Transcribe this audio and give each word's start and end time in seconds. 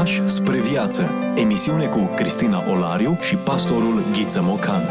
Pași 0.00 0.28
spre 0.28 0.60
viață. 0.60 1.10
Emisiune 1.36 1.86
cu 1.86 1.98
Cristina 2.16 2.70
Olariu 2.70 3.18
și 3.20 3.34
pastorul 3.34 4.04
Ghiță 4.12 4.42
Mocan. 4.42 4.82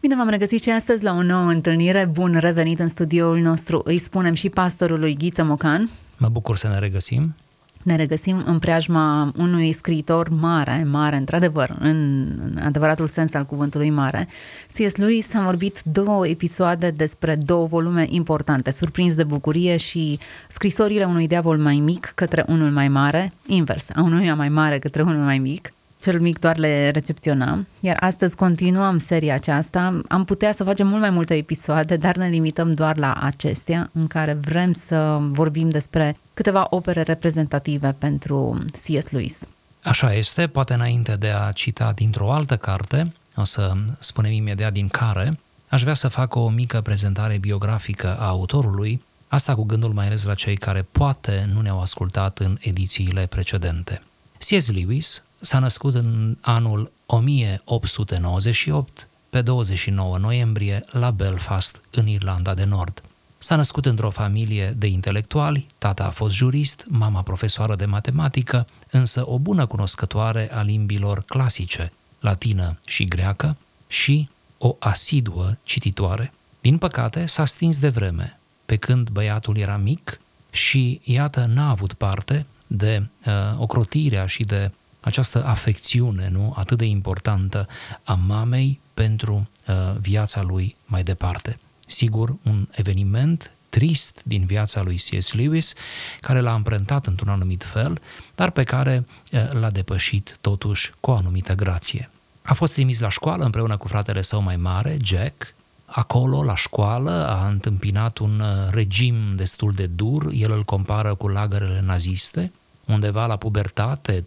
Bine 0.00 0.16
v-am 0.16 0.28
regăsit 0.28 0.62
și 0.62 0.70
astăzi 0.70 1.04
la 1.04 1.12
o 1.12 1.22
nouă 1.22 1.48
întâlnire. 1.48 2.08
Bun 2.12 2.36
revenit 2.38 2.78
în 2.78 2.88
studioul 2.88 3.38
nostru. 3.38 3.80
Îi 3.84 3.98
spunem 3.98 4.34
și 4.34 4.48
pastorului 4.48 5.16
Ghiță 5.16 5.44
Mocan. 5.44 5.90
Mă 6.18 6.28
bucur 6.28 6.56
să 6.56 6.68
ne 6.68 6.78
regăsim 6.78 7.34
ne 7.82 7.96
regăsim 7.96 8.42
în 8.46 8.58
preajma 8.58 9.32
unui 9.38 9.72
scriitor 9.72 10.28
mare, 10.28 10.86
mare, 10.90 11.16
într-adevăr, 11.16 11.76
în 11.78 12.26
adevăratul 12.64 13.06
sens 13.06 13.34
al 13.34 13.44
cuvântului 13.44 13.90
mare. 13.90 14.28
C.S. 14.66 14.96
Lewis 14.96 15.34
a 15.34 15.42
vorbit 15.42 15.80
două 15.84 16.26
episoade 16.28 16.90
despre 16.90 17.36
două 17.36 17.66
volume 17.66 18.06
importante, 18.08 18.70
Surprins 18.70 19.14
de 19.14 19.24
bucurie 19.24 19.76
și 19.76 20.18
Scrisorile 20.48 21.04
unui 21.04 21.26
diavol 21.26 21.58
mai 21.58 21.76
mic 21.76 22.12
către 22.14 22.44
unul 22.48 22.70
mai 22.70 22.88
mare, 22.88 23.32
invers, 23.46 23.90
a 23.94 24.02
unuia 24.02 24.34
mai 24.34 24.48
mare 24.48 24.78
către 24.78 25.02
unul 25.02 25.24
mai 25.24 25.38
mic 25.38 25.72
cel 26.02 26.20
mic 26.20 26.38
doar 26.38 26.56
le 26.56 26.90
recepționa, 26.90 27.64
iar 27.80 27.96
astăzi 28.00 28.36
continuăm 28.36 28.98
seria 28.98 29.34
aceasta. 29.34 30.00
Am 30.08 30.24
putea 30.24 30.52
să 30.52 30.64
facem 30.64 30.86
mult 30.86 31.00
mai 31.00 31.10
multe 31.10 31.34
episoade, 31.34 31.96
dar 31.96 32.16
ne 32.16 32.28
limităm 32.28 32.74
doar 32.74 32.96
la 32.96 33.12
acestea, 33.12 33.90
în 33.92 34.06
care 34.06 34.32
vrem 34.32 34.72
să 34.72 35.18
vorbim 35.20 35.68
despre 35.68 36.16
câteva 36.34 36.66
opere 36.70 37.02
reprezentative 37.02 37.94
pentru 37.98 38.64
C.S. 38.72 39.10
Lewis. 39.10 39.42
Așa 39.82 40.14
este, 40.14 40.46
poate 40.46 40.74
înainte 40.74 41.16
de 41.16 41.28
a 41.28 41.52
cita 41.52 41.92
dintr-o 41.94 42.32
altă 42.32 42.56
carte, 42.56 43.12
o 43.36 43.44
să 43.44 43.72
spunem 43.98 44.32
imediat 44.32 44.72
din 44.72 44.88
care, 44.88 45.38
aș 45.68 45.82
vrea 45.82 45.94
să 45.94 46.08
fac 46.08 46.34
o 46.34 46.48
mică 46.48 46.80
prezentare 46.80 47.38
biografică 47.38 48.16
a 48.18 48.26
autorului, 48.26 49.02
asta 49.28 49.54
cu 49.54 49.62
gândul 49.62 49.92
mai 49.92 50.06
ales 50.06 50.24
la 50.24 50.34
cei 50.34 50.56
care 50.56 50.86
poate 50.92 51.48
nu 51.52 51.60
ne-au 51.60 51.80
ascultat 51.80 52.38
în 52.38 52.56
edițiile 52.60 53.26
precedente. 53.26 54.02
C.S. 54.48 54.70
Lewis 54.70 55.24
s-a 55.40 55.58
născut 55.58 55.94
în 55.94 56.36
anul 56.40 56.92
1898, 57.06 59.08
pe 59.30 59.42
29 59.42 60.18
noiembrie, 60.18 60.84
la 60.90 61.10
Belfast, 61.10 61.80
în 61.90 62.06
Irlanda 62.06 62.54
de 62.54 62.64
Nord. 62.64 63.02
S-a 63.38 63.56
născut 63.56 63.86
într-o 63.86 64.10
familie 64.10 64.74
de 64.76 64.86
intelectuali, 64.86 65.66
tata 65.78 66.04
a 66.04 66.10
fost 66.10 66.34
jurist, 66.34 66.84
mama 66.88 67.22
profesoară 67.22 67.76
de 67.76 67.84
matematică, 67.84 68.66
însă 68.90 69.28
o 69.28 69.38
bună 69.38 69.66
cunoscătoare 69.66 70.54
a 70.54 70.62
limbilor 70.62 71.22
clasice, 71.26 71.92
latină 72.20 72.78
și 72.86 73.04
greacă, 73.04 73.56
și 73.86 74.28
o 74.58 74.76
asiduă 74.78 75.56
cititoare. 75.64 76.32
Din 76.60 76.78
păcate, 76.78 77.26
s-a 77.26 77.44
stins 77.44 77.80
de 77.80 77.88
vreme, 77.88 78.38
pe 78.64 78.76
când 78.76 79.08
băiatul 79.08 79.56
era 79.56 79.76
mic 79.76 80.20
și, 80.50 81.00
iată, 81.04 81.44
n-a 81.44 81.70
avut 81.70 81.92
parte 81.92 82.46
de 82.72 83.02
uh, 83.26 83.32
ocrotirea 83.58 84.26
și 84.26 84.44
de 84.44 84.70
această 85.00 85.44
afecțiune 85.44 86.28
nu 86.32 86.54
atât 86.56 86.78
de 86.78 86.84
importantă 86.84 87.68
a 88.04 88.14
mamei 88.26 88.80
pentru 88.94 89.48
uh, 89.68 89.74
viața 90.00 90.42
lui 90.42 90.76
mai 90.84 91.02
departe. 91.02 91.58
Sigur, 91.86 92.34
un 92.42 92.68
eveniment 92.70 93.50
trist 93.68 94.20
din 94.24 94.44
viața 94.44 94.82
lui 94.82 94.96
C.S. 94.96 95.32
Lewis, 95.32 95.74
care 96.20 96.40
l-a 96.40 96.52
amprentat 96.52 97.06
într-un 97.06 97.28
anumit 97.28 97.64
fel, 97.64 98.00
dar 98.34 98.50
pe 98.50 98.64
care 98.64 99.06
uh, 99.32 99.52
l-a 99.52 99.70
depășit 99.70 100.36
totuși 100.40 100.92
cu 101.00 101.10
o 101.10 101.14
anumită 101.14 101.54
grație. 101.54 102.10
A 102.42 102.54
fost 102.54 102.72
trimis 102.72 103.00
la 103.00 103.08
școală 103.08 103.44
împreună 103.44 103.76
cu 103.76 103.88
fratele 103.88 104.22
său 104.22 104.40
mai 104.40 104.56
mare, 104.56 104.96
Jack, 105.04 105.54
Acolo, 105.94 106.44
la 106.44 106.54
școală, 106.54 107.26
a 107.28 107.46
întâmpinat 107.46 108.18
un 108.18 108.40
uh, 108.40 108.70
regim 108.70 109.14
destul 109.36 109.72
de 109.72 109.86
dur, 109.86 110.30
el 110.32 110.52
îl 110.52 110.62
compară 110.62 111.14
cu 111.14 111.28
lagărele 111.28 111.82
naziste, 111.84 112.52
undeva 112.86 113.26
la 113.26 113.36
pubertate, 113.36 114.22
13-14 114.22 114.24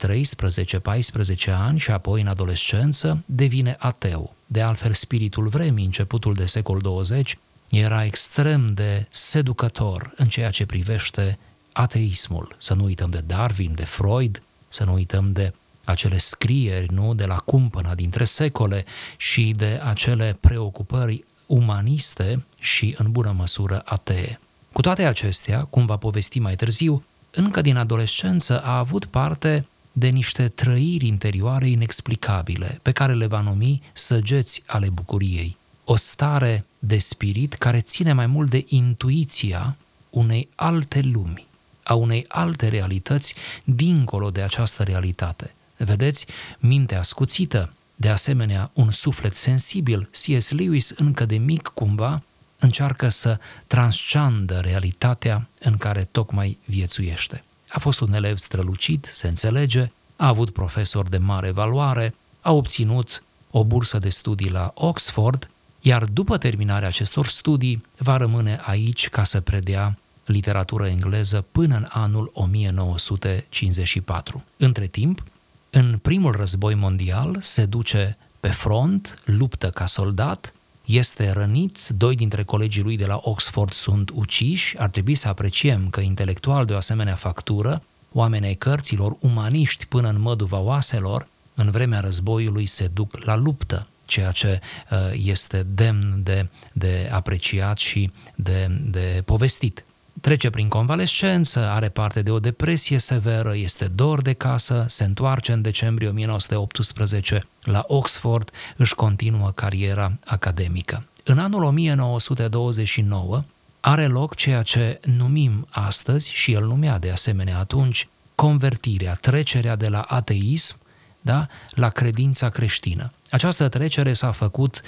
ani 1.47 1.79
și 1.79 1.91
apoi 1.91 2.21
în 2.21 2.27
adolescență, 2.27 3.23
devine 3.25 3.75
ateu. 3.79 4.33
De 4.45 4.61
altfel, 4.61 4.93
spiritul 4.93 5.47
vremii, 5.47 5.85
începutul 5.85 6.33
de 6.33 6.45
secol 6.45 6.79
20, 6.79 7.37
era 7.69 8.05
extrem 8.05 8.73
de 8.73 9.07
seducător 9.09 10.13
în 10.15 10.27
ceea 10.27 10.49
ce 10.49 10.65
privește 10.65 11.37
ateismul. 11.71 12.55
Să 12.57 12.73
nu 12.73 12.83
uităm 12.83 13.09
de 13.09 13.23
Darwin, 13.27 13.71
de 13.75 13.83
Freud, 13.85 14.41
să 14.67 14.83
nu 14.83 14.93
uităm 14.93 15.31
de 15.31 15.53
acele 15.83 16.17
scrieri, 16.17 16.93
nu, 16.93 17.13
de 17.13 17.25
la 17.25 17.35
cumpăna 17.37 17.95
dintre 17.95 18.23
secole 18.23 18.85
și 19.17 19.53
de 19.57 19.79
acele 19.83 20.37
preocupări 20.39 21.23
umaniste 21.45 22.45
și 22.59 22.95
în 22.97 23.11
bună 23.11 23.33
măsură 23.37 23.81
atee. 23.85 24.39
Cu 24.71 24.81
toate 24.81 25.05
acestea, 25.05 25.63
cum 25.63 25.85
va 25.85 25.97
povesti 25.97 26.39
mai 26.39 26.55
târziu, 26.55 27.03
încă 27.35 27.61
din 27.61 27.75
adolescență 27.75 28.61
a 28.61 28.77
avut 28.77 29.05
parte 29.05 29.65
de 29.91 30.07
niște 30.07 30.47
trăiri 30.47 31.07
interioare 31.07 31.67
inexplicabile, 31.67 32.79
pe 32.81 32.91
care 32.91 33.13
le 33.13 33.25
va 33.25 33.41
numi 33.41 33.81
săgeți 33.93 34.63
ale 34.65 34.89
bucuriei. 34.89 35.57
O 35.83 35.95
stare 35.95 36.65
de 36.79 36.97
spirit 36.97 37.53
care 37.53 37.81
ține 37.81 38.13
mai 38.13 38.25
mult 38.25 38.49
de 38.49 38.65
intuiția 38.67 39.75
unei 40.09 40.49
alte 40.55 41.01
lumi, 41.01 41.45
a 41.83 41.93
unei 41.93 42.25
alte 42.27 42.67
realități 42.67 43.35
dincolo 43.63 44.29
de 44.29 44.41
această 44.41 44.83
realitate. 44.83 45.53
Vedeți, 45.77 46.25
mintea 46.59 47.03
scuțită, 47.03 47.73
de 47.95 48.09
asemenea 48.09 48.71
un 48.73 48.91
suflet 48.91 49.35
sensibil, 49.35 50.09
C.S. 50.11 50.51
Lewis 50.51 50.89
încă 50.89 51.25
de 51.25 51.37
mic 51.37 51.71
cumva 51.73 52.21
încearcă 52.65 53.09
să 53.09 53.39
transcendă 53.67 54.59
realitatea 54.59 55.47
în 55.59 55.77
care 55.77 56.07
tocmai 56.11 56.57
viețuiește. 56.65 57.43
A 57.69 57.79
fost 57.79 57.99
un 57.99 58.13
elev 58.13 58.37
strălucit, 58.37 59.07
se 59.11 59.27
înțelege, 59.27 59.91
a 60.15 60.27
avut 60.27 60.49
profesor 60.49 61.09
de 61.09 61.17
mare 61.17 61.51
valoare, 61.51 62.15
a 62.41 62.51
obținut 62.51 63.23
o 63.51 63.63
bursă 63.63 63.97
de 63.97 64.09
studii 64.09 64.49
la 64.49 64.71
Oxford, 64.75 65.49
iar 65.81 66.05
după 66.05 66.37
terminarea 66.37 66.87
acestor 66.87 67.27
studii 67.27 67.85
va 67.97 68.17
rămâne 68.17 68.59
aici 68.61 69.09
ca 69.09 69.23
să 69.23 69.41
predea 69.41 69.97
literatură 70.25 70.87
engleză 70.87 71.45
până 71.51 71.75
în 71.75 71.87
anul 71.89 72.31
1954. 72.33 74.43
Între 74.57 74.87
timp, 74.87 75.23
în 75.69 75.99
primul 76.01 76.31
război 76.31 76.73
mondial 76.73 77.37
se 77.41 77.65
duce 77.65 78.17
pe 78.39 78.49
front, 78.49 79.21
luptă 79.25 79.69
ca 79.69 79.85
soldat, 79.85 80.53
este 80.85 81.31
rănit, 81.31 81.87
doi 81.87 82.15
dintre 82.15 82.43
colegii 82.43 82.83
lui 82.83 82.97
de 82.97 83.05
la 83.05 83.19
Oxford 83.23 83.71
sunt 83.71 84.09
uciși, 84.13 84.77
ar 84.77 84.89
trebui 84.89 85.15
să 85.15 85.27
apreciem 85.27 85.89
că 85.89 85.99
intelectual 85.99 86.65
de 86.65 86.73
o 86.73 86.77
asemenea 86.77 87.15
factură, 87.15 87.81
oamenii 88.11 88.47
ai 88.47 88.55
cărților, 88.55 89.15
umaniști 89.19 89.85
până 89.85 90.09
în 90.09 90.19
măduva 90.19 90.57
oaselor, 90.57 91.27
în 91.55 91.71
vremea 91.71 91.99
războiului 91.99 92.65
se 92.65 92.87
duc 92.93 93.23
la 93.23 93.35
luptă, 93.35 93.87
ceea 94.05 94.31
ce 94.31 94.61
uh, 94.91 94.97
este 95.23 95.65
demn 95.69 96.23
de, 96.23 96.47
de 96.73 97.09
apreciat 97.11 97.77
și 97.77 98.11
de, 98.35 98.67
de 98.81 99.21
povestit 99.25 99.83
trece 100.21 100.49
prin 100.49 100.67
convalescență, 100.67 101.59
are 101.59 101.89
parte 101.89 102.21
de 102.21 102.31
o 102.31 102.39
depresie 102.39 102.97
severă, 102.97 103.55
este 103.55 103.85
dor 103.85 104.21
de 104.21 104.33
casă, 104.33 104.85
se 104.87 105.03
întoarce 105.03 105.51
în 105.51 105.61
decembrie 105.61 106.09
1918 106.09 107.47
la 107.63 107.83
Oxford, 107.87 108.51
își 108.75 108.95
continuă 108.95 109.51
cariera 109.55 110.11
academică. 110.25 111.03
În 111.23 111.39
anul 111.39 111.63
1929 111.63 113.43
are 113.79 114.07
loc 114.07 114.35
ceea 114.35 114.61
ce 114.61 114.99
numim 115.17 115.67
astăzi, 115.69 116.31
și 116.31 116.51
el 116.51 116.65
numea 116.65 116.99
de 116.99 117.11
asemenea 117.11 117.57
atunci, 117.57 118.07
convertirea, 118.35 119.17
trecerea 119.21 119.75
de 119.75 119.87
la 119.87 120.01
ateism 120.01 120.75
da, 121.21 121.47
la 121.69 121.89
credința 121.89 122.49
creștină. 122.49 123.11
Această 123.29 123.69
trecere 123.69 124.13
s-a 124.13 124.31
făcut, 124.31 124.81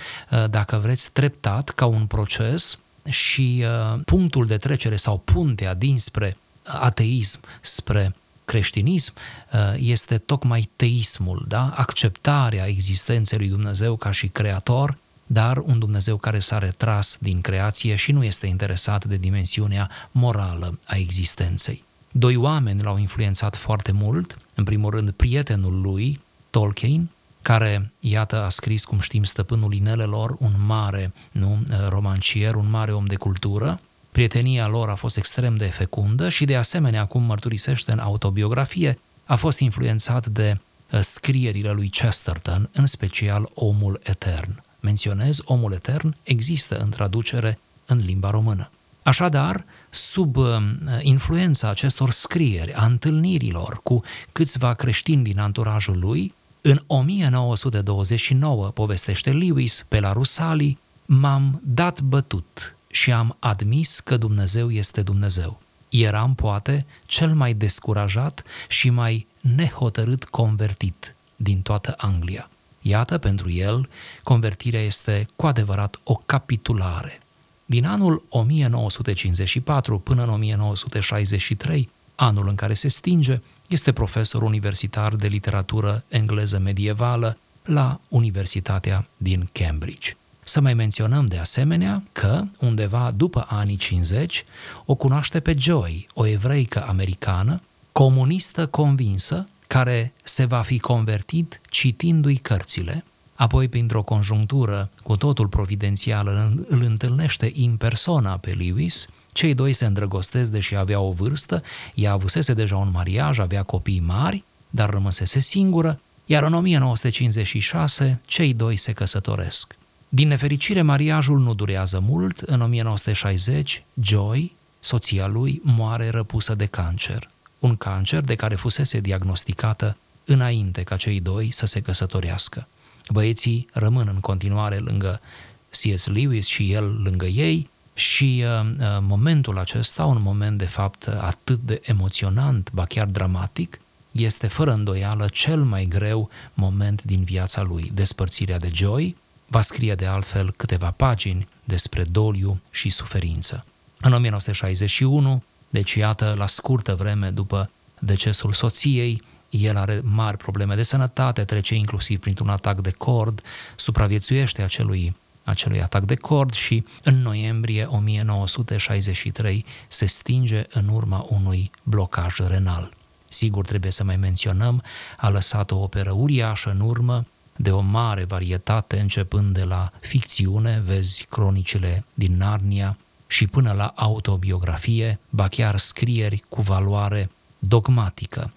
dacă 0.49 0.77
vreți, 0.77 1.11
treptat, 1.11 1.69
ca 1.69 1.85
un 1.85 2.05
proces 2.05 2.79
și 3.09 3.63
uh, 3.63 3.99
punctul 4.05 4.45
de 4.45 4.57
trecere 4.57 4.95
sau 4.95 5.17
puntea 5.17 5.73
dinspre 5.73 6.37
ateism 6.63 7.39
spre 7.61 8.15
creștinism 8.45 9.13
uh, 9.53 9.59
este 9.77 10.17
tocmai 10.17 10.69
teismul, 10.75 11.45
da? 11.47 11.73
acceptarea 11.75 12.67
existenței 12.67 13.37
lui 13.37 13.47
Dumnezeu 13.47 13.95
ca 13.95 14.11
și 14.11 14.27
creator, 14.27 14.97
dar 15.25 15.57
un 15.57 15.79
Dumnezeu 15.79 16.17
care 16.17 16.39
s-a 16.39 16.57
retras 16.57 17.17
din 17.19 17.41
creație 17.41 17.95
și 17.95 18.11
nu 18.11 18.23
este 18.23 18.47
interesat 18.47 19.05
de 19.05 19.15
dimensiunea 19.15 19.89
morală 20.11 20.79
a 20.85 20.95
existenței. 20.95 21.83
Doi 22.11 22.35
oameni 22.35 22.81
l-au 22.81 22.97
influențat 22.97 23.55
foarte 23.55 23.91
mult, 23.91 24.37
în 24.55 24.63
primul 24.63 24.89
rând 24.89 25.11
prietenul 25.11 25.81
lui, 25.81 26.21
Tolkien, 26.49 27.09
care, 27.47 27.91
iată, 27.99 28.43
a 28.43 28.49
scris, 28.49 28.85
cum 28.85 28.99
știm, 28.99 29.23
Stăpânul 29.23 29.73
Inelelor, 29.73 30.35
un 30.39 30.53
mare 30.65 31.13
nu, 31.31 31.63
romancier, 31.89 32.55
un 32.55 32.69
mare 32.69 32.91
om 32.91 33.05
de 33.05 33.15
cultură. 33.15 33.79
Prietenia 34.11 34.67
lor 34.67 34.89
a 34.89 34.95
fost 34.95 35.17
extrem 35.17 35.55
de 35.55 35.65
fecundă 35.65 36.29
și, 36.29 36.45
de 36.45 36.55
asemenea, 36.55 37.05
cum 37.05 37.23
mărturisește 37.23 37.91
în 37.91 37.99
autobiografie, 37.99 38.99
a 39.25 39.35
fost 39.35 39.59
influențat 39.59 40.25
de 40.25 40.57
uh, 40.91 40.99
scrierile 40.99 41.71
lui 41.71 41.89
Chesterton, 41.89 42.69
în 42.73 42.85
special 42.85 43.49
Omul 43.53 43.99
Etern. 44.03 44.63
Menționez, 44.79 45.41
Omul 45.43 45.73
Etern 45.73 46.15
există 46.23 46.77
în 46.77 46.89
traducere 46.89 47.59
în 47.85 47.97
limba 47.97 48.29
română. 48.29 48.69
Așadar, 49.03 49.65
sub 49.89 50.35
uh, 50.35 50.57
influența 51.01 51.69
acestor 51.69 52.11
scrieri, 52.11 52.73
a 52.73 52.85
întâlnirilor 52.85 53.79
cu 53.83 54.03
câțiva 54.31 54.73
creștini 54.73 55.23
din 55.23 55.39
anturajul 55.39 55.99
lui, 55.99 56.33
în 56.61 56.83
1929, 56.87 58.67
povestește 58.67 59.31
Lewis 59.31 59.85
pe 59.87 59.99
la 59.99 60.13
Rusali, 60.13 60.77
m-am 61.05 61.61
dat 61.63 62.01
bătut 62.01 62.75
și 62.87 63.11
am 63.11 63.35
admis 63.39 63.99
că 63.99 64.17
Dumnezeu 64.17 64.71
este 64.71 65.01
Dumnezeu. 65.01 65.61
Eram, 65.89 66.35
poate, 66.35 66.85
cel 67.05 67.33
mai 67.33 67.53
descurajat 67.53 68.43
și 68.67 68.89
mai 68.89 69.27
nehotărât 69.55 70.23
convertit 70.23 71.15
din 71.35 71.61
toată 71.61 71.93
Anglia. 71.97 72.49
Iată, 72.81 73.17
pentru 73.17 73.51
el, 73.51 73.89
convertirea 74.23 74.81
este 74.81 75.27
cu 75.35 75.45
adevărat 75.45 75.99
o 76.03 76.21
capitulare. 76.25 77.21
Din 77.65 77.85
anul 77.85 78.23
1954 78.29 79.99
până 79.99 80.23
în 80.23 80.29
1963, 80.29 81.89
anul 82.19 82.47
în 82.47 82.55
care 82.55 82.73
se 82.73 82.87
stinge, 82.87 83.41
este 83.67 83.91
profesor 83.91 84.41
universitar 84.41 85.15
de 85.15 85.27
literatură 85.27 86.03
engleză 86.07 86.59
medievală 86.59 87.37
la 87.65 87.99
Universitatea 88.07 89.07
din 89.17 89.49
Cambridge. 89.51 90.15
Să 90.43 90.61
mai 90.61 90.73
menționăm 90.73 91.25
de 91.25 91.37
asemenea 91.37 92.03
că, 92.11 92.43
undeva 92.59 93.11
după 93.15 93.45
anii 93.49 93.75
50, 93.75 94.45
o 94.85 94.95
cunoaște 94.95 95.39
pe 95.39 95.55
Joy, 95.57 96.07
o 96.13 96.25
evreică 96.25 96.85
americană, 96.87 97.61
comunistă 97.91 98.67
convinsă, 98.67 99.47
care 99.67 100.13
se 100.23 100.45
va 100.45 100.61
fi 100.61 100.79
convertit 100.79 101.61
citindu-i 101.69 102.35
cărțile, 102.35 103.03
apoi 103.35 103.67
printr-o 103.67 104.03
conjunctură 104.03 104.89
cu 105.03 105.17
totul 105.17 105.47
providențială 105.47 106.53
îl 106.67 106.81
întâlnește 106.81 107.51
în 107.55 107.75
persona 107.75 108.37
pe 108.37 108.51
Lewis, 108.51 109.07
cei 109.37 109.53
doi 109.53 109.73
se 109.73 109.85
îndrăgostesc 109.85 110.51
deși 110.51 110.75
avea 110.75 110.99
o 110.99 111.11
vârstă, 111.11 111.63
ea 111.93 112.11
avusese 112.11 112.53
deja 112.53 112.77
un 112.77 112.89
mariaj, 112.91 113.39
avea 113.39 113.63
copii 113.63 113.99
mari, 113.99 114.43
dar 114.69 114.89
rămăsese 114.89 115.39
singură, 115.39 115.99
iar 116.25 116.43
în 116.43 116.53
1956 116.53 118.19
cei 118.25 118.53
doi 118.53 118.75
se 118.75 118.91
căsătoresc. 118.91 119.75
Din 120.09 120.27
nefericire, 120.27 120.81
mariajul 120.81 121.39
nu 121.39 121.53
durează 121.53 121.99
mult. 121.99 122.39
În 122.39 122.61
1960, 122.61 123.83
Joy, 124.01 124.51
soția 124.79 125.27
lui, 125.27 125.61
moare 125.63 126.09
răpusă 126.09 126.55
de 126.55 126.65
cancer. 126.65 127.29
Un 127.59 127.75
cancer 127.75 128.21
de 128.21 128.35
care 128.35 128.55
fusese 128.55 128.99
diagnosticată 128.99 129.97
înainte 130.25 130.83
ca 130.83 130.95
cei 130.95 131.19
doi 131.19 131.51
să 131.51 131.65
se 131.65 131.81
căsătorească. 131.81 132.67
Băieții 133.09 133.67
rămân 133.73 134.07
în 134.07 134.19
continuare 134.19 134.77
lângă 134.77 135.21
C.S. 135.69 136.05
Lewis 136.05 136.45
și 136.45 136.71
el 136.71 137.01
lângă 137.03 137.25
ei 137.25 137.69
și 137.97 138.43
uh, 138.45 138.69
uh, 138.79 138.85
momentul 139.01 139.57
acesta, 139.57 140.05
un 140.05 140.21
moment 140.21 140.57
de 140.57 140.65
fapt 140.65 141.07
atât 141.07 141.59
de 141.59 141.81
emoționant, 141.83 142.69
ba 142.73 142.85
chiar 142.85 143.05
dramatic, 143.05 143.79
este 144.11 144.47
fără 144.47 144.71
îndoială 144.71 145.27
cel 145.27 145.63
mai 145.63 145.85
greu 145.85 146.29
moment 146.53 147.03
din 147.03 147.23
viața 147.23 147.61
lui, 147.61 147.91
despărțirea 147.93 148.59
de 148.59 148.69
Joy, 148.73 149.15
va 149.47 149.61
scrie 149.61 149.95
de 149.95 150.05
altfel 150.05 150.53
câteva 150.57 150.91
pagini 150.91 151.47
despre 151.63 152.03
doliu 152.03 152.59
și 152.71 152.89
suferință. 152.89 153.65
În 154.01 154.13
1961, 154.13 155.43
deci 155.69 155.93
iată, 155.93 156.35
la 156.37 156.47
scurtă 156.47 156.95
vreme 156.95 157.29
după 157.29 157.69
decesul 157.99 158.53
soției, 158.53 159.23
el 159.49 159.77
are 159.77 160.01
mari 160.03 160.37
probleme 160.37 160.75
de 160.75 160.83
sănătate, 160.83 161.43
trece 161.43 161.75
inclusiv 161.75 162.19
printr-un 162.19 162.49
atac 162.49 162.81
de 162.81 162.91
cord, 162.91 163.41
supraviețuiește 163.75 164.61
acelui, 164.61 165.15
acelui 165.47 165.81
atac 165.81 166.03
de 166.03 166.15
cord 166.15 166.53
și 166.53 166.83
în 167.03 167.21
noiembrie 167.21 167.83
1963 167.83 169.65
se 169.87 170.05
stinge 170.05 170.63
în 170.69 170.87
urma 170.87 171.25
unui 171.29 171.71
blocaj 171.83 172.35
renal. 172.47 172.91
Sigur, 173.27 173.65
trebuie 173.65 173.91
să 173.91 174.03
mai 174.03 174.17
menționăm, 174.17 174.83
a 175.17 175.29
lăsat 175.29 175.71
o 175.71 175.77
operă 175.77 176.11
uriașă 176.11 176.69
în 176.69 176.79
urmă, 176.79 177.25
de 177.55 177.71
o 177.71 177.79
mare 177.79 178.23
varietate, 178.23 178.99
începând 178.99 179.53
de 179.53 179.63
la 179.63 179.91
ficțiune, 179.99 180.81
vezi 180.85 181.25
cronicile 181.29 182.05
din 182.13 182.37
Narnia, 182.37 182.97
și 183.27 183.47
până 183.47 183.71
la 183.71 183.93
autobiografie, 183.95 185.19
ba 185.29 185.47
chiar 185.47 185.77
scrieri 185.77 186.43
cu 186.49 186.61
valoare 186.61 187.29
dogmatică, 187.59 188.51
uh, 188.53 188.56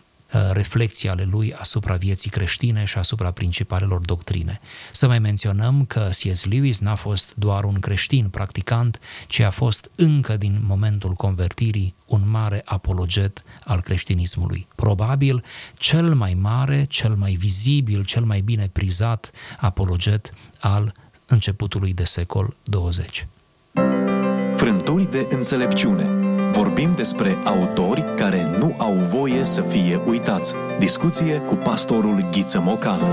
reflexii 0.53 1.09
ale 1.09 1.29
lui 1.31 1.55
asupra 1.55 1.95
vieții 1.95 2.31
creștine 2.31 2.85
și 2.85 2.99
asupra 2.99 3.31
principalelor 3.31 4.01
doctrine. 4.01 4.61
Să 4.93 5.07
mai 5.07 5.19
menționăm 5.19 5.85
că 5.85 6.09
C.S. 6.11 6.45
Lewis 6.45 6.81
n-a 6.81 6.95
fost 6.95 7.35
doar 7.35 7.65
un 7.65 7.81
creștin 7.81 8.29
practicant, 8.29 9.01
ci 9.27 9.41
a 9.41 9.51
fost 9.51 9.91
încă 9.95 10.37
din 10.37 10.61
momentul 10.67 11.13
convertirii 11.13 11.95
un 12.07 12.23
mare 12.31 12.63
apologet 12.65 13.43
al 13.65 13.81
creștinismului. 13.81 14.67
Probabil 14.75 15.45
cel 15.79 16.15
mai 16.15 16.35
mare, 16.35 16.85
cel 16.89 17.15
mai 17.15 17.33
vizibil, 17.33 18.05
cel 18.05 18.25
mai 18.25 18.41
bine 18.41 18.71
prizat 18.73 19.31
apologet 19.59 20.35
al 20.61 20.95
începutului 21.27 21.95
de 21.95 22.05
secol 22.05 22.57
20. 22.63 23.27
Frânturi 24.57 25.11
de 25.11 25.27
înțelepciune 25.31 26.20
Vorbim 26.53 26.95
despre 26.95 27.39
autori 27.45 28.05
care 28.17 28.57
nu 28.59 28.75
au 28.79 28.93
voie 28.93 29.45
să 29.45 29.61
fie 29.61 30.01
uitați. 30.07 30.55
Discuție 30.79 31.39
cu 31.39 31.55
pastorul 31.55 32.29
Ghiță 32.31 32.61
Mocanu. 32.61 33.07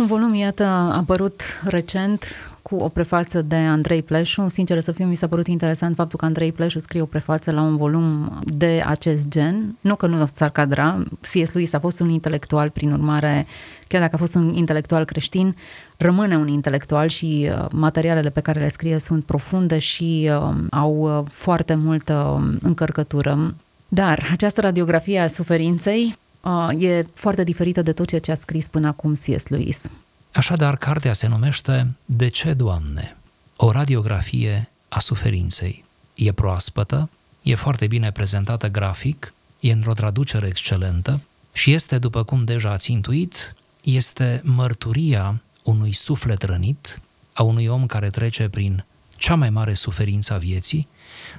Un 0.00 0.06
volum, 0.06 0.34
iată, 0.34 0.64
a 0.64 0.96
apărut 0.96 1.42
recent 1.64 2.24
cu 2.62 2.76
o 2.76 2.88
prefață 2.88 3.42
de 3.42 3.54
Andrei 3.54 4.02
Pleșu. 4.02 4.48
Sincer 4.48 4.80
să 4.80 4.92
fiu, 4.92 5.04
mi 5.04 5.14
s-a 5.14 5.26
părut 5.26 5.46
interesant 5.46 5.94
faptul 5.94 6.18
că 6.18 6.24
Andrei 6.24 6.52
Pleșu 6.52 6.78
scrie 6.78 7.00
o 7.00 7.04
prefață 7.04 7.50
la 7.50 7.60
un 7.60 7.76
volum 7.76 8.38
de 8.44 8.82
acest 8.86 9.28
gen. 9.28 9.76
Nu 9.80 9.94
că 9.94 10.06
nu 10.06 10.26
s-ar 10.34 10.50
cadra, 10.50 11.02
C.S. 11.20 11.52
Lewis 11.52 11.72
a 11.72 11.78
fost 11.78 12.00
un 12.00 12.08
intelectual, 12.08 12.70
prin 12.70 12.92
urmare, 12.92 13.46
chiar 13.88 14.00
dacă 14.00 14.14
a 14.14 14.18
fost 14.18 14.34
un 14.34 14.54
intelectual 14.54 15.04
creștin, 15.04 15.56
rămâne 15.96 16.36
un 16.36 16.48
intelectual 16.48 17.08
și 17.08 17.50
uh, 17.50 17.66
materialele 17.72 18.30
pe 18.30 18.40
care 18.40 18.60
le 18.60 18.68
scrie 18.68 18.98
sunt 18.98 19.24
profunde 19.24 19.78
și 19.78 20.30
uh, 20.30 20.54
au 20.70 21.18
uh, 21.18 21.24
foarte 21.30 21.74
multă 21.74 22.14
um, 22.14 22.58
încărcătură. 22.62 23.54
Dar 23.88 24.28
această 24.32 24.60
radiografie 24.60 25.20
a 25.20 25.26
suferinței 25.26 26.14
uh, 26.40 26.82
e 26.82 27.06
foarte 27.14 27.44
diferită 27.44 27.82
de 27.82 27.92
tot 27.92 28.06
ceea 28.06 28.20
ce 28.20 28.30
a 28.30 28.34
scris 28.34 28.68
până 28.68 28.86
acum 28.86 29.14
C.S. 29.14 29.46
Lewis. 29.46 29.90
Așadar, 30.32 30.76
cartea 30.76 31.12
se 31.12 31.26
numește 31.26 31.86
De 32.04 32.28
ce, 32.28 32.52
Doamne? 32.52 33.16
O 33.56 33.70
radiografie 33.70 34.68
a 34.88 34.98
suferinței. 34.98 35.84
E 36.14 36.32
proaspătă, 36.32 37.08
e 37.42 37.54
foarte 37.54 37.86
bine 37.86 38.12
prezentată 38.12 38.68
grafic, 38.68 39.32
e 39.60 39.72
într-o 39.72 39.92
traducere 39.92 40.46
excelentă 40.46 41.20
și 41.52 41.72
este, 41.72 41.98
după 41.98 42.22
cum 42.22 42.44
deja 42.44 42.70
ați 42.70 42.92
intuit, 42.92 43.54
este 43.82 44.40
mărturia 44.44 45.40
unui 45.62 45.92
suflet 45.92 46.42
rănit, 46.42 47.00
a 47.32 47.42
unui 47.42 47.66
om 47.66 47.86
care 47.86 48.10
trece 48.10 48.48
prin 48.48 48.84
cea 49.16 49.34
mai 49.34 49.50
mare 49.50 49.74
suferință 49.74 50.32
a 50.32 50.36
vieții, 50.36 50.88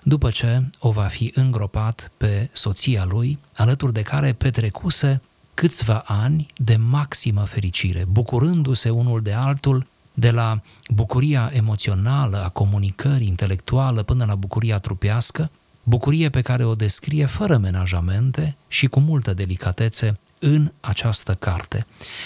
după 0.04 0.30
ce 0.30 0.62
o 0.80 0.92
va 0.92 1.06
fi 1.06 1.32
îngropat 1.36 2.12
pe 2.18 2.50
soția 2.52 3.06
lui, 3.06 3.40
alături 3.54 3.94
de 3.94 4.02
care 4.02 4.34
petrecuse 4.34 5.22
câțiva 5.54 6.04
ani 6.06 6.46
de 6.58 6.76
maximă 6.76 7.44
fericire, 7.44 8.06
bucurându-se 8.12 8.90
unul 8.90 9.22
de 9.22 9.34
altul 9.34 9.88
de 10.14 10.32
la 10.32 10.62
bucuria 10.90 11.52
emoțională 11.54 12.44
a 12.44 12.50
comunicării 12.50 13.28
intelectuală 13.28 14.04
până 14.04 14.26
la 14.26 14.36
bucuria 14.36 14.78
trupească, 14.78 15.52
bucurie 15.84 16.30
pe 16.30 16.42
care 16.42 16.66
o 16.66 16.74
descrie 16.74 17.26
fără 17.26 17.58
menajamente 17.58 18.56
și 18.68 18.88
cu 18.88 19.00
multă 19.00 19.34
delicatețe 19.34 20.20
în 20.40 20.72
această 20.80 21.34
carte. 21.34 21.86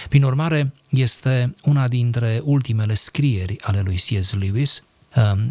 Prin 0.09 0.23
urmare, 0.23 0.73
este 0.89 1.55
una 1.63 1.87
dintre 1.87 2.41
ultimele 2.43 2.93
scrieri 2.93 3.61
ale 3.61 3.81
lui 3.81 3.95
C.S. 3.95 4.33
Lewis, 4.33 4.83
Um, 4.83 4.94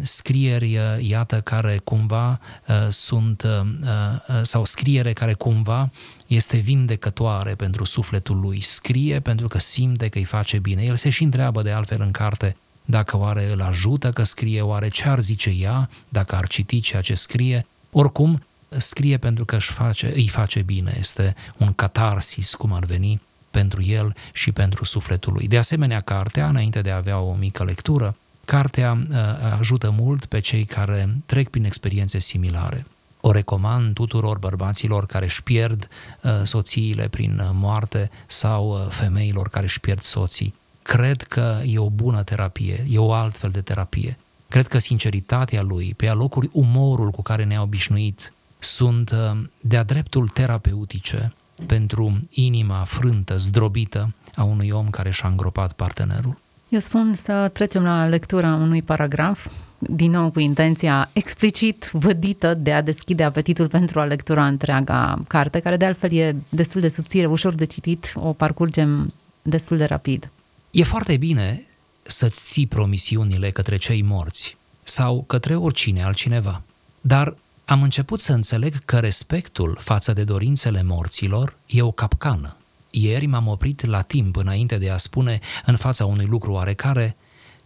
scrieri, 0.01 0.77
uh, 0.77 1.07
iată, 1.07 1.41
care 1.41 1.81
cumva 1.83 2.39
uh, 2.67 2.75
sunt, 2.89 3.43
uh, 3.43 4.41
sau 4.41 4.65
scriere 4.65 5.13
care 5.13 5.33
cumva 5.33 5.89
este 6.27 6.57
vindecătoare 6.57 7.55
pentru 7.55 7.83
sufletul 7.83 8.39
lui. 8.39 8.61
Scrie 8.61 9.19
pentru 9.19 9.47
că 9.47 9.59
simte 9.59 10.07
că 10.07 10.17
îi 10.17 10.23
face 10.23 10.59
bine. 10.59 10.83
El 10.83 10.95
se 10.95 11.09
și 11.09 11.23
întreabă 11.23 11.61
de 11.61 11.71
altfel 11.71 12.01
în 12.01 12.11
carte 12.11 12.55
dacă 12.85 13.17
oare 13.17 13.51
îl 13.51 13.61
ajută 13.61 14.11
că 14.11 14.23
scrie, 14.23 14.61
oare 14.61 14.87
ce 14.87 15.07
ar 15.07 15.19
zice 15.19 15.49
ea 15.49 15.89
dacă 16.09 16.35
ar 16.35 16.47
citi 16.47 16.79
ceea 16.79 17.01
ce 17.01 17.13
scrie. 17.13 17.65
Oricum, 17.91 18.43
scrie 18.77 19.17
pentru 19.17 19.45
că 19.45 19.55
își 19.55 19.71
face, 19.71 20.11
îi 20.15 20.27
face 20.27 20.61
bine. 20.61 20.95
Este 20.99 21.35
un 21.57 21.73
catarsis, 21.73 22.53
cum 22.53 22.73
ar 22.73 22.85
veni, 22.85 23.21
pentru 23.51 23.83
el 23.83 24.15
și 24.33 24.51
pentru 24.51 24.83
sufletul 24.83 25.33
lui. 25.33 25.47
De 25.47 25.57
asemenea, 25.57 25.99
cartea, 25.99 26.47
înainte 26.47 26.81
de 26.81 26.91
a 26.91 26.95
avea 26.95 27.19
o 27.19 27.33
mică 27.33 27.63
lectură, 27.63 28.15
Cartea 28.45 29.05
uh, 29.09 29.17
ajută 29.59 29.93
mult 29.97 30.25
pe 30.25 30.39
cei 30.39 30.65
care 30.65 31.15
trec 31.25 31.49
prin 31.49 31.65
experiențe 31.65 32.19
similare. 32.19 32.85
O 33.21 33.31
recomand 33.31 33.93
tuturor 33.93 34.37
bărbaților 34.37 35.05
care 35.05 35.25
își 35.25 35.43
pierd 35.43 35.87
uh, 36.21 36.31
soțiile 36.43 37.07
prin 37.07 37.39
uh, 37.39 37.49
moarte 37.53 38.11
sau 38.27 38.87
femeilor 38.89 39.49
care 39.49 39.65
își 39.65 39.79
pierd 39.79 40.01
soții. 40.01 40.53
Cred 40.81 41.21
că 41.21 41.61
e 41.65 41.77
o 41.79 41.89
bună 41.89 42.23
terapie, 42.23 42.85
e 42.89 42.97
o 42.97 43.13
altfel 43.13 43.49
de 43.49 43.61
terapie 43.61 44.17
Cred 44.55 44.67
că 44.67 44.77
sinceritatea 44.77 45.61
lui, 45.61 45.93
pe 45.93 46.07
alocuri 46.07 46.49
umorul 46.51 47.11
cu 47.11 47.21
care 47.21 47.43
ne-a 47.43 47.61
obișnuit, 47.61 48.33
sunt 48.59 49.11
uh, 49.11 49.43
de-a 49.59 49.83
dreptul 49.83 50.27
terapeutice 50.27 51.33
pentru 51.65 52.19
inima 52.29 52.83
frântă, 52.83 53.37
zdrobită 53.37 54.13
a 54.35 54.43
unui 54.43 54.69
om 54.69 54.89
care 54.89 55.11
și-a 55.11 55.29
îngropat 55.29 55.73
partenerul. 55.73 56.37
Eu 56.69 56.79
spun 56.79 57.13
să 57.13 57.49
trecem 57.53 57.83
la 57.83 58.05
lectura 58.05 58.53
unui 58.53 58.81
paragraf, 58.81 59.47
din 59.79 60.11
nou 60.11 60.31
cu 60.31 60.39
intenția 60.39 61.09
explicit 61.13 61.89
vădită 61.93 62.53
de 62.53 62.73
a 62.73 62.81
deschide 62.81 63.23
apetitul 63.23 63.67
pentru 63.67 63.99
a 63.99 64.05
lectura 64.05 64.47
întreaga 64.47 65.23
carte, 65.27 65.59
care 65.59 65.77
de 65.77 65.85
altfel 65.85 66.13
e 66.13 66.35
destul 66.49 66.81
de 66.81 66.87
subțire, 66.87 67.25
ușor 67.25 67.53
de 67.53 67.65
citit, 67.65 68.13
o 68.15 68.33
parcurgem 68.33 69.13
destul 69.41 69.77
de 69.77 69.85
rapid. 69.85 70.29
E 70.71 70.83
foarte 70.83 71.17
bine 71.17 71.65
să-ți 72.03 72.51
ții 72.51 72.67
promisiunile 72.67 73.51
către 73.51 73.77
cei 73.77 74.01
morți 74.01 74.57
sau 74.83 75.23
către 75.27 75.55
oricine 75.55 76.03
altcineva, 76.03 76.61
dar 77.01 77.35
am 77.65 77.81
început 77.81 78.19
să 78.19 78.33
înțeleg 78.33 78.75
că 78.85 78.99
respectul 78.99 79.77
față 79.81 80.13
de 80.13 80.23
dorințele 80.23 80.83
morților 80.83 81.55
e 81.65 81.81
o 81.81 81.91
capcană. 81.91 82.55
Ieri 82.97 83.25
m-am 83.25 83.47
oprit 83.47 83.85
la 83.85 84.01
timp 84.01 84.35
înainte 84.35 84.77
de 84.77 84.89
a 84.89 84.97
spune 84.97 85.39
în 85.65 85.75
fața 85.75 86.05
unui 86.05 86.25
lucru 86.25 86.51
oarecare 86.51 87.15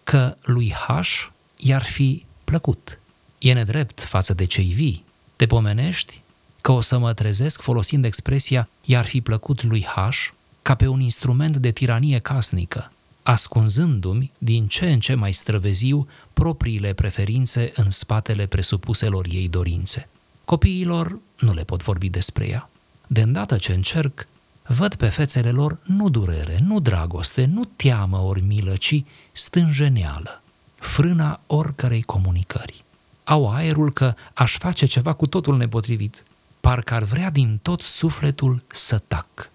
că 0.04 0.36
lui 0.42 0.74
H 0.74 1.28
i-ar 1.58 1.84
fi 1.84 2.26
plăcut. 2.44 3.00
E 3.38 3.54
nedrept 3.54 4.04
față 4.04 4.34
de 4.34 4.46
cei 4.46 4.66
vii. 4.66 5.04
Te 5.36 5.46
pomenești 5.46 6.22
că 6.62 6.72
o 6.72 6.82
să 6.82 6.98
mă 6.98 7.14
trezesc 7.14 7.62
folosind 7.62 8.06
expresia 8.06 8.70
i-ar 8.84 9.06
fi 9.06 9.22
plăcut 9.22 9.64
lui 9.64 9.84
H 9.84 10.28
ca 10.62 10.76
pe 10.76 10.88
un 10.88 11.00
instrument 11.00 11.58
de 11.58 11.72
tiranie 11.72 12.20
casnică, 12.20 12.92
ascunzându-mi 13.24 14.32
din 14.38 14.68
ce 14.68 14.92
în 14.92 15.00
ce 15.00 15.14
mai 15.14 15.34
străveziu 15.34 16.08
propriile 16.34 16.94
preferințe 16.94 17.72
în 17.76 17.90
spatele 17.90 18.46
presupuselor 18.46 19.26
ei 19.30 19.48
dorințe. 19.48 20.10
Copiilor 20.46 21.20
nu 21.40 21.54
le 21.54 21.64
pot 21.64 21.84
vorbi 21.84 22.10
despre 22.10 22.48
ea. 22.48 22.70
De 23.08 23.22
îndată 23.22 23.58
ce 23.58 23.74
încerc, 23.74 24.28
văd 24.72 24.96
pe 24.96 25.08
fețele 25.08 25.52
lor 25.52 25.78
nu 25.84 26.10
durere, 26.10 26.60
nu 26.66 26.80
dragoste, 26.80 27.46
nu 27.46 27.64
teamă 27.76 28.18
ori 28.18 28.42
milă, 28.42 28.76
ci 28.76 29.04
stânjeneală, 29.32 30.42
frâna 30.76 31.40
oricărei 31.48 32.02
comunicări. 32.02 32.84
Au 33.24 33.52
aerul 33.52 33.92
că 33.92 34.14
aș 34.34 34.58
face 34.58 34.86
ceva 34.86 35.14
cu 35.14 35.28
totul 35.28 35.58
nepotrivit, 35.58 36.24
parcă 36.60 36.94
ar 36.94 37.04
vrea 37.04 37.30
din 37.30 37.60
tot 37.62 37.82
sufletul 37.82 38.62
să 38.68 39.02
tac. 39.08 39.50